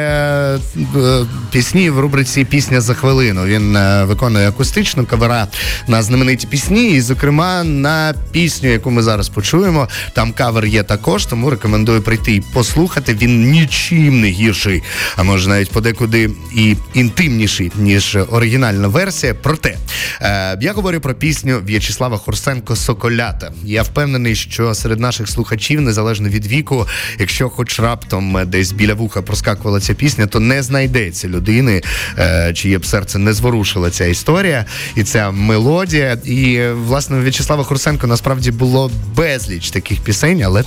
е, 0.96 1.26
пісні 1.52 1.90
в 1.90 2.00
рубриці 2.00 2.46
Пісня 2.46 2.82
за 2.82 2.94
хвилину. 2.94 3.46
Він 3.46 3.78
виконує 4.04 4.50
акустичну 4.50 5.06
кавера 5.06 5.48
на 5.88 6.04
знамениті 6.04 6.48
пісні, 6.48 6.92
і, 6.92 7.02
зокрема, 7.02 7.64
на 7.64 8.14
пісню, 8.32 8.70
яку 8.70 8.92
ми 8.92 9.04
зараз 9.04 9.30
почуємо. 9.30 9.88
Там 10.14 10.34
кавер 10.34 10.66
є 10.66 10.84
також, 10.84 11.26
тому 11.26 11.50
рекомендую 11.50 12.02
прийти 12.02 12.36
і 12.36 12.42
послухати. 12.54 13.14
Він 13.14 13.52
нічим 13.52 14.22
не 14.22 14.28
гірший, 14.28 14.84
а 15.16 15.24
може 15.24 15.50
навіть 15.50 15.72
подекуди 15.72 16.30
і 16.56 16.76
інтимніший, 16.94 17.72
ніж 17.94 18.18
оригінальна 18.32 18.88
версія. 18.88 19.36
Проте 19.42 19.78
е, 20.22 20.58
я 20.62 20.74
говорю 20.74 21.00
про 21.00 21.14
пісню 21.14 21.62
В'ячеслава 21.66 22.18
Хорсенко 22.18 22.76
Соколята. 22.76 23.52
Я 23.64 23.84
впевнений, 23.84 24.36
що 24.36 24.76
серед 24.76 25.00
наших 25.00 25.30
слухачів, 25.30 25.82
незалежно 25.82 26.30
від 26.30 26.48
віку, 26.48 26.88
якщо 27.20 27.50
хоч 27.50 27.80
раптом 27.80 28.38
десь 28.46 28.72
біля 28.72 28.94
вуха 28.94 29.22
проскакувала 29.22 29.80
ця 29.80 29.94
пісня, 29.94 30.28
то 30.28 30.40
не 30.40 30.64
знайдеться 30.64 31.28
людини, 31.28 31.82
е, 32.18 32.54
чиє 32.54 32.78
б 32.78 32.86
серце 32.86 33.20
не 33.20 33.34
зворушила 33.34 33.90
ця 33.90 34.06
історія 34.06 34.66
і 34.96 35.04
ця 35.04 35.32
мелодія. 35.32 36.18
І 36.26 36.68
власне 36.70 37.20
В'ячеслава 37.20 37.64
Хорсенко 37.64 38.08
насправді 38.08 38.52
було 38.52 38.92
безліч 39.16 39.72
таких 39.72 40.00
пісень, 40.00 40.44
але 40.44 40.64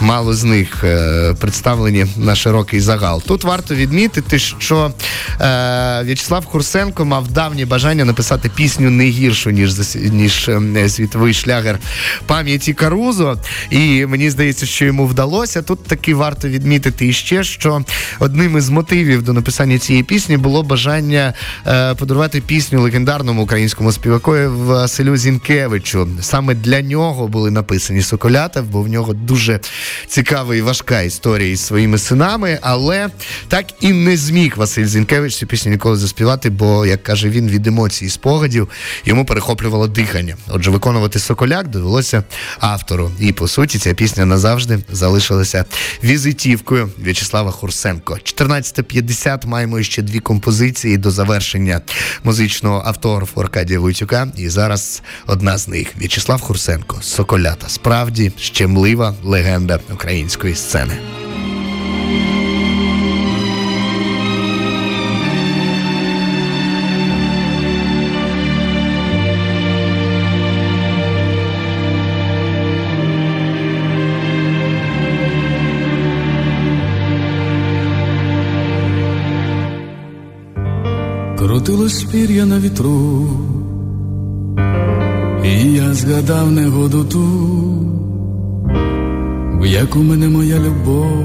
мало 0.00 0.34
з 0.34 0.44
них 0.44 0.84
е, 0.84 1.34
представлені 1.40 2.06
на 2.16 2.34
широкий 2.34 2.80
загал. 2.80 3.22
Тут 3.22 3.44
варто 3.44 3.74
відмітити, 3.74 4.38
що 4.38 4.92
е, 5.40 6.02
В'ячеслав 6.04 6.44
Хорсенко 6.44 6.61
мав 6.98 7.28
давнє 7.28 7.66
бажання 7.66 8.04
написати 8.04 8.50
пісню 8.54 8.90
не 8.90 9.04
гіршу, 9.04 9.50
ніж 9.50 9.94
ніж 9.94 10.48
е, 10.48 10.88
світовий 10.88 11.34
шлягер 11.34 11.78
пам'яті 12.26 12.72
Карузо. 12.72 13.38
І 13.70 14.06
мені 14.06 14.30
здається, 14.30 14.66
що 14.66 14.84
йому 14.84 15.06
вдалося. 15.06 15.62
Тут 15.62 15.84
таки 15.84 16.14
варто 16.14 16.48
відмітити 16.48 17.08
іще, 17.08 17.44
що 17.44 17.84
одним 18.18 18.58
із 18.58 18.70
мотивів 18.70 19.22
до 19.22 19.32
написання 19.32 19.78
цієї 19.78 20.04
пісні 20.04 20.36
було 20.36 20.62
бажання 20.62 21.34
е, 21.66 21.94
подарувати 21.94 22.40
пісню 22.40 22.82
легендарному 22.82 23.42
українському 23.42 23.92
співакові 23.92 24.46
Василю 24.46 25.16
Зінкевичу. 25.16 26.08
Саме 26.20 26.54
для 26.54 26.80
нього 26.80 27.28
були 27.28 27.50
написані 27.50 28.02
Соколята, 28.02 28.62
бо 28.62 28.82
в 28.82 28.88
нього 28.88 29.14
дуже 29.14 29.60
цікава 30.06 30.54
і 30.56 30.60
важка 30.60 31.00
історія 31.00 31.50
із 31.50 31.60
своїми 31.60 31.98
синами. 31.98 32.58
Але 32.62 33.08
так 33.48 33.66
і 33.80 33.92
не 33.92 34.16
зміг 34.16 34.54
Василь 34.56 34.84
Зінкевич 34.84 35.36
цю 35.36 35.46
пісню 35.46 35.72
ніколи 35.72 35.96
заспівати, 35.96 36.50
бо, 36.52 36.86
як 36.86 37.02
каже 37.02 37.28
він, 37.28 37.48
від 37.48 37.66
емоцій 37.66 38.06
і 38.06 38.08
спогадів 38.08 38.68
йому 39.04 39.24
перехоплювало 39.24 39.88
дихання. 39.88 40.36
Отже, 40.48 40.70
виконувати 40.70 41.18
Соколяк 41.18 41.68
довелося 41.68 42.22
автору. 42.60 43.10
І 43.20 43.32
по 43.32 43.48
суті, 43.48 43.78
ця 43.78 43.94
пісня 43.94 44.24
назавжди 44.24 44.78
залишилася 44.90 45.64
візитівкою 46.04 46.90
В'ячеслава 46.98 47.50
Хурсенко. 47.50 48.14
14.50 48.14 49.46
маємо 49.46 49.82
ще 49.82 50.02
дві 50.02 50.20
композиції 50.20 50.98
до 50.98 51.10
завершення 51.10 51.80
музичного 52.24 52.82
автографу 52.86 53.40
Аркадія 53.40 53.80
Войтюка. 53.80 54.28
І 54.36 54.48
зараз 54.48 55.02
одна 55.26 55.58
з 55.58 55.68
них 55.68 55.88
В'ячеслав 55.98 56.40
Хурсенко 56.40 56.98
Соколята. 57.02 57.68
Справді 57.68 58.32
щемлива 58.38 59.14
легенда 59.22 59.80
української 59.92 60.54
сцени. 60.54 60.98
Крутилось 81.72 82.04
пір'я 82.04 82.46
на 82.46 82.58
вітру, 82.58 83.28
і 85.44 85.72
я 85.72 85.94
згадав 85.94 86.50
негоду 86.52 87.04
ту, 87.04 87.24
в 89.60 89.66
яку 89.66 89.98
мене 89.98 90.28
моя 90.28 90.58
любов 90.58 91.24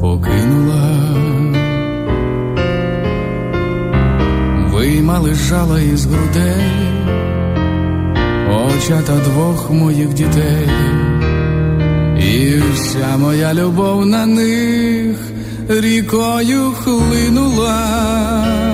покинула. 0.00 0.82
Виймали 4.72 5.34
жала 5.34 5.80
із 5.80 6.06
грудей, 6.06 6.72
очата 8.66 9.16
двох 9.24 9.70
моїх 9.70 10.14
дітей, 10.14 10.68
і 12.18 12.54
вся 12.74 13.16
моя 13.16 13.54
любов 13.54 14.06
на 14.06 14.26
них 14.26 15.16
рікою 15.68 16.72
хлинула. 16.72 18.69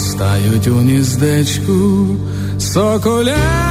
Зростають 0.00 0.68
у 0.68 0.74
гніздечку 0.74 2.06
соколята. 2.58 3.69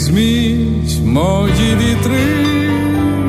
Візьміть 0.00 1.00
мої 1.04 1.76
вітрила, 1.80 3.22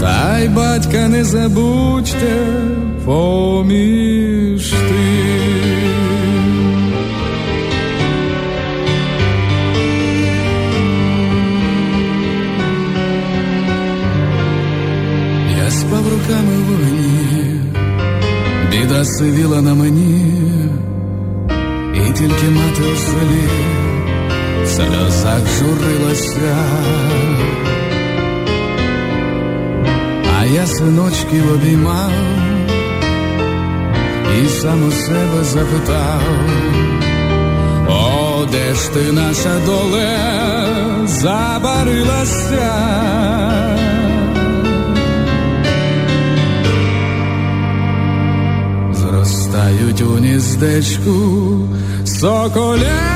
та 0.00 0.38
й 0.38 0.48
батька 0.48 1.08
не 1.08 1.24
забудьте 1.24 2.46
поміж 3.04 4.70
тим. 4.70 5.34
Я 15.64 15.70
спав 15.70 16.04
руками 16.04 16.56
в 16.56 16.64
вогні, 16.64 17.60
біда 18.70 19.04
сивіла 19.04 19.62
на 19.62 19.74
мені, 19.74 20.03
журилася. 25.64 26.56
А 30.38 30.44
я 30.44 30.66
синочків 30.66 31.52
обіймав 31.52 32.12
і 34.42 34.48
сам 34.48 34.88
у 34.88 34.92
себе 34.92 35.44
запитав, 35.44 36.22
о, 37.88 38.46
де 38.52 38.74
ж 38.74 38.92
ти 38.92 39.12
наша 39.12 39.60
доле 39.66 40.18
забарилася? 41.06 42.72
Зростають 48.92 50.02
у 50.02 50.06
гніздечку 50.06 51.12
соколята. 52.04 53.13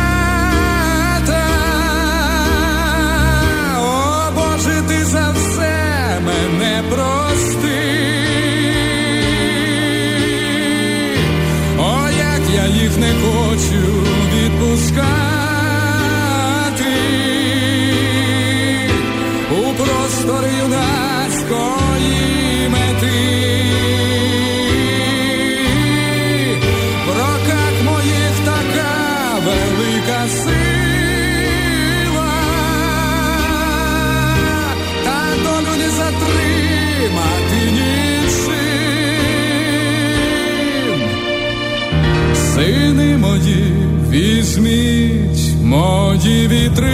Візьміть 44.58 45.54
мої 45.64 46.48
вітрила. 46.48 46.88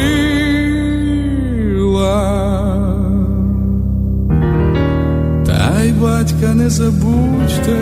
Та 5.46 5.82
й 5.82 5.92
батька 5.92 6.54
не 6.54 6.70
забудьте 6.70 7.76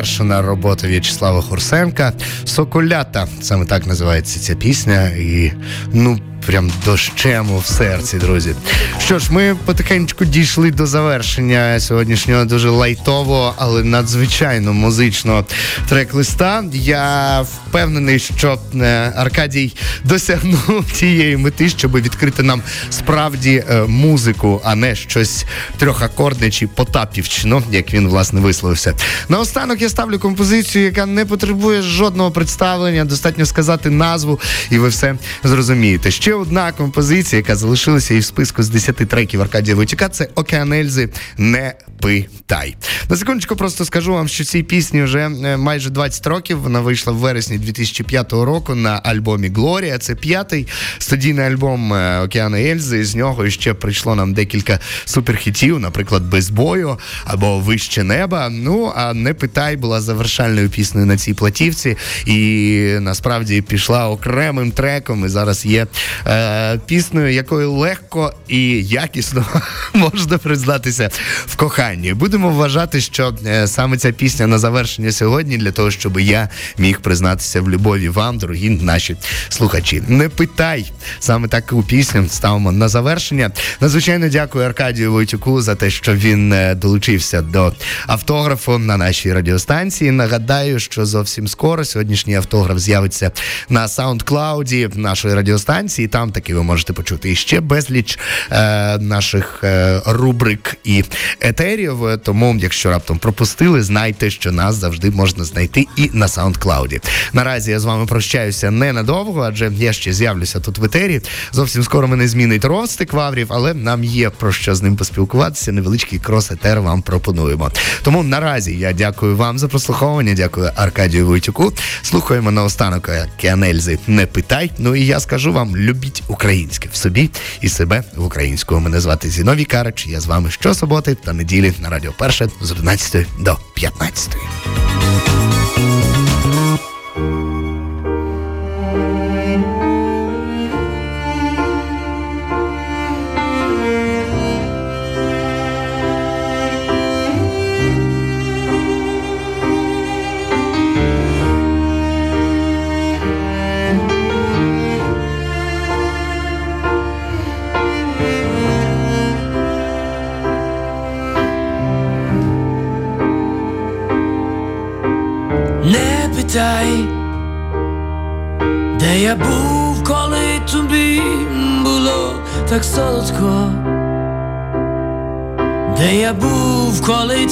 Неперевершена 0.00 0.42
робота 0.42 0.86
В'ячеслава 0.86 1.42
Хурсенка. 1.42 2.12
Соколята. 2.44 3.28
Саме 3.40 3.66
так 3.66 3.86
називається 3.86 4.40
ця 4.40 4.54
пісня. 4.54 5.08
І 5.08 5.52
ну. 5.92 6.19
Прям 6.46 6.72
дощем 6.84 7.58
в 7.58 7.66
серці, 7.66 8.16
друзі. 8.16 8.54
Що 8.98 9.18
ж, 9.18 9.32
ми 9.32 9.56
потихеньку 9.64 10.24
дійшли 10.24 10.70
до 10.70 10.86
завершення 10.86 11.80
сьогоднішнього 11.80 12.44
дуже 12.44 12.70
лайтового, 12.70 13.54
але 13.56 13.84
надзвичайно 13.84 14.72
музичного 14.72 15.44
трек-листа. 15.88 16.64
Я 16.72 17.40
впевнений, 17.40 18.18
що 18.18 18.58
е, 18.74 19.12
Аркадій 19.16 19.72
досягнув 20.04 20.92
тієї 20.92 21.36
мети, 21.36 21.68
щоб 21.68 21.96
відкрити 21.96 22.42
нам 22.42 22.62
справді 22.90 23.64
е, 23.70 23.82
музику, 23.82 24.60
а 24.64 24.74
не 24.74 24.94
щось 24.94 25.44
трьохакордне 25.78 26.50
чи 26.50 26.66
потапівчно, 26.66 27.62
як 27.70 27.94
він 27.94 28.08
власне 28.08 28.40
висловився. 28.40 28.94
Наостанок 29.28 29.82
я 29.82 29.88
ставлю 29.88 30.18
композицію, 30.18 30.84
яка 30.84 31.06
не 31.06 31.24
потребує 31.24 31.82
жодного 31.82 32.30
представлення. 32.30 33.04
Достатньо 33.04 33.46
сказати 33.46 33.90
назву, 33.90 34.40
і 34.70 34.78
ви 34.78 34.88
все 34.88 35.14
зрозумієте. 35.44 36.10
Ще 36.10 36.29
одна 36.32 36.72
композиція, 36.72 37.40
яка 37.40 37.56
залишилася 37.56 38.14
і 38.14 38.18
в 38.18 38.24
списку 38.24 38.62
з 38.62 38.68
10 38.68 38.96
треків 38.96 39.40
Аркадія 39.40 39.76
Войтюка, 39.76 40.08
це 40.08 40.28
Океан 40.34 40.72
Ельзи 40.72 41.08
Не 41.38 41.74
питай. 42.00 42.76
На 43.08 43.16
секундочку 43.16 43.56
просто 43.56 43.84
скажу 43.84 44.12
вам, 44.12 44.28
що 44.28 44.44
цій 44.44 44.62
пісні 44.62 45.02
вже 45.02 45.18
е, 45.18 45.56
майже 45.56 45.90
20 45.90 46.26
років. 46.26 46.60
Вона 46.60 46.80
вийшла 46.80 47.12
в 47.12 47.16
вересні 47.16 47.58
2005 47.58 48.32
року 48.32 48.74
на 48.74 48.90
альбомі 48.90 49.48
Глорія. 49.48 49.98
Це 49.98 50.14
п'ятий 50.14 50.66
студійний 50.98 51.44
альбом 51.44 51.94
е, 51.94 52.20
Океана 52.20 52.60
Ельзи. 52.60 53.04
З 53.04 53.14
нього 53.14 53.50
ще 53.50 53.74
прийшло 53.74 54.14
нам 54.14 54.34
декілька 54.34 54.78
суперхітів, 55.04 55.80
наприклад, 55.80 56.22
без 56.22 56.50
бою 56.50 56.98
або 57.24 57.58
Вище 57.58 58.02
неба. 58.02 58.48
Ну 58.48 58.92
а 58.96 59.14
не 59.14 59.34
питай 59.34 59.76
була 59.76 60.00
завершальною 60.00 60.70
піснею 60.70 61.06
на 61.06 61.16
цій 61.16 61.34
платівці, 61.34 61.96
і 62.26 62.80
насправді 63.00 63.62
пішла 63.62 64.08
окремим 64.08 64.70
треком. 64.70 65.24
І 65.26 65.28
зараз 65.28 65.66
є 65.66 65.86
е, 66.26 66.78
піснею, 66.86 67.32
якою 67.32 67.72
легко 67.72 68.34
і 68.48 68.84
якісно 68.84 69.46
можна 69.94 70.38
признатися 70.38 71.10
в 71.46 71.56
коханні. 71.56 72.14
Будемо 72.14 72.50
вважати, 72.50 73.00
що 73.00 73.34
е, 73.46 73.66
саме 73.66 73.96
ця 73.96 74.12
пісня 74.12 74.46
на 74.46 74.58
завершення 74.58 75.12
сьогодні 75.12 75.56
для 75.56 75.72
того, 75.72 75.90
щоб 75.90 76.20
я 76.20 76.48
міг 76.78 77.00
признатися 77.00 77.60
в 77.60 77.70
любові 77.70 78.08
вам, 78.08 78.38
дорогі 78.38 78.70
наші 78.70 79.16
слухачі. 79.48 80.02
Не 80.08 80.28
питай 80.28 80.92
саме 81.18 81.48
таку 81.48 81.82
пісню 81.82 82.28
ставимо 82.28 82.72
на 82.72 82.88
завершення. 82.88 83.50
Надзвичайно 83.80 84.28
дякую 84.28 84.66
Аркадію 84.66 85.12
Войтюку 85.12 85.60
за 85.60 85.74
те, 85.74 85.90
що 85.90 86.14
він 86.14 86.52
е, 86.52 86.74
долучився 86.74 87.42
до 87.42 87.72
автографу 88.06 88.78
на 88.78 88.96
нашій 88.96 89.32
радіостанції. 89.32 90.10
Нагадаю, 90.10 90.80
що 90.80 91.06
зовсім 91.06 91.48
скоро 91.48 91.84
сьогоднішній 91.84 92.34
автограф 92.34 92.78
з'явиться 92.78 93.30
на 93.68 93.86
SoundCloud 93.86 94.98
нашої 94.98 95.34
радіостанції. 95.34 96.08
Там 96.10 96.30
таки 96.30 96.54
ви 96.54 96.62
можете 96.62 96.92
почути 96.92 97.30
і 97.30 97.36
ще 97.36 97.60
безліч 97.60 98.18
е, 98.50 98.98
наших 98.98 99.60
е, 99.64 100.00
рубрик 100.06 100.76
і 100.84 101.04
етерів. 101.40 101.98
Тому, 102.24 102.56
якщо 102.60 102.90
раптом 102.90 103.18
пропустили, 103.18 103.82
знайте, 103.82 104.30
що 104.30 104.52
нас 104.52 104.74
завжди 104.74 105.10
можна 105.10 105.44
знайти 105.44 105.86
і 105.96 106.10
на 106.12 106.26
SoundCloud. 106.26 107.04
Наразі 107.32 107.70
я 107.70 107.80
з 107.80 107.84
вами 107.84 108.06
прощаюся 108.06 108.70
ненадовго, 108.70 109.42
адже 109.42 109.72
я 109.76 109.92
ще 109.92 110.12
з'явлюся 110.12 110.60
тут 110.60 110.78
в 110.78 110.84
етері. 110.84 111.20
Зовсім 111.52 111.82
скоро 111.82 112.08
мене 112.08 112.28
змінить 112.28 112.64
ростик 112.64 113.12
Ваврів, 113.12 113.46
але 113.50 113.74
нам 113.74 114.04
є 114.04 114.30
про 114.30 114.52
що 114.52 114.74
з 114.74 114.82
ним 114.82 114.96
поспілкуватися. 114.96 115.72
Невеличкий 115.72 116.18
крос-етер 116.18 116.80
вам 116.80 117.02
пропонуємо. 117.02 117.70
Тому 118.02 118.22
наразі 118.22 118.76
я 118.76 118.92
дякую 118.92 119.36
вам 119.36 119.58
за 119.58 119.68
прослуховування. 119.68 120.34
Дякую 120.34 120.70
Аркадію 120.76 121.26
Войтюку. 121.26 121.72
Слухаємо 122.02 122.50
наостанок 122.50 123.10
Кіанельзи. 123.36 123.98
Не 124.06 124.26
питай. 124.26 124.70
Ну 124.78 124.96
і 124.96 125.06
я 125.06 125.20
скажу 125.20 125.52
вам: 125.52 125.76
любіть 126.00 126.22
українське 126.28 126.88
в 126.92 126.96
собі 126.96 127.30
і 127.60 127.68
себе 127.68 128.04
в 128.16 128.24
українському. 128.24 128.80
Мене 128.80 129.00
звати 129.00 129.30
Зіновій 129.30 129.64
Карач. 129.64 130.06
Я 130.06 130.20
з 130.20 130.26
вами 130.26 130.50
щосуботи 130.50 131.14
та 131.14 131.32
неділі 131.32 131.72
на 131.80 131.88
радіо 131.88 132.12
Перше 132.18 132.48
з 132.60 132.70
11 132.70 133.26
до 133.38 133.58
15. 133.74 134.36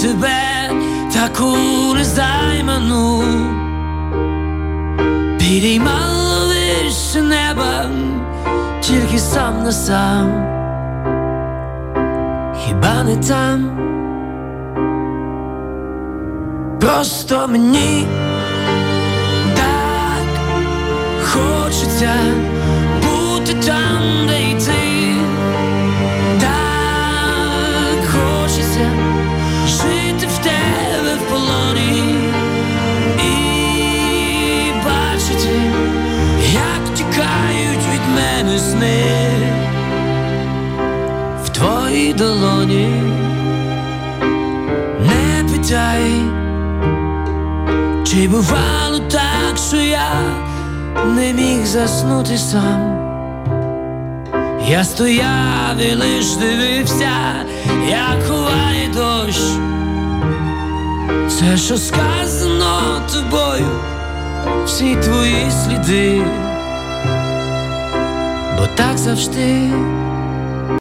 Тебе 0.03 0.70
таку 1.12 1.57
незайману. 1.94 3.22
Підіймало 5.38 6.49
вище 6.49 7.22
неба, 7.22 7.84
тільки 8.80 9.18
сам 9.18 9.62
на 9.62 9.72
сам, 9.72 10.30
хіба 12.64 13.03
не 13.05 13.16
там? 13.16 13.78
Просто 16.80 17.49
мені 17.49 18.07
так 19.57 20.28
хочеться 21.24 22.14
бути 23.03 23.55
там, 23.55 24.26
де 24.28 24.42
й 24.42 24.55
сни 38.79 39.31
в 41.45 41.49
твоїй 41.49 42.12
долоні. 42.12 43.03
Не 45.01 45.45
питай. 45.53 46.12
Чи 48.05 48.29
бувало 48.29 48.99
так, 49.11 49.59
що 49.68 49.76
я 49.76 50.11
не 51.07 51.33
міг 51.33 51.66
заснути 51.66 52.39
сам? 52.39 52.95
Я 54.68 54.85
стояв 54.85 55.76
і 55.81 55.95
лиш 55.95 56.37
дивився, 56.37 57.11
як 57.89 58.26
ховає 58.29 58.89
дощ. 58.95 59.41
Все, 61.29 61.57
що 61.57 61.76
сказано 61.76 63.03
тобою, 63.12 63.66
всі 64.66 64.97
твої 64.97 65.51
сліди, 65.51 66.22
так 68.79 68.99
завжди 68.99 69.70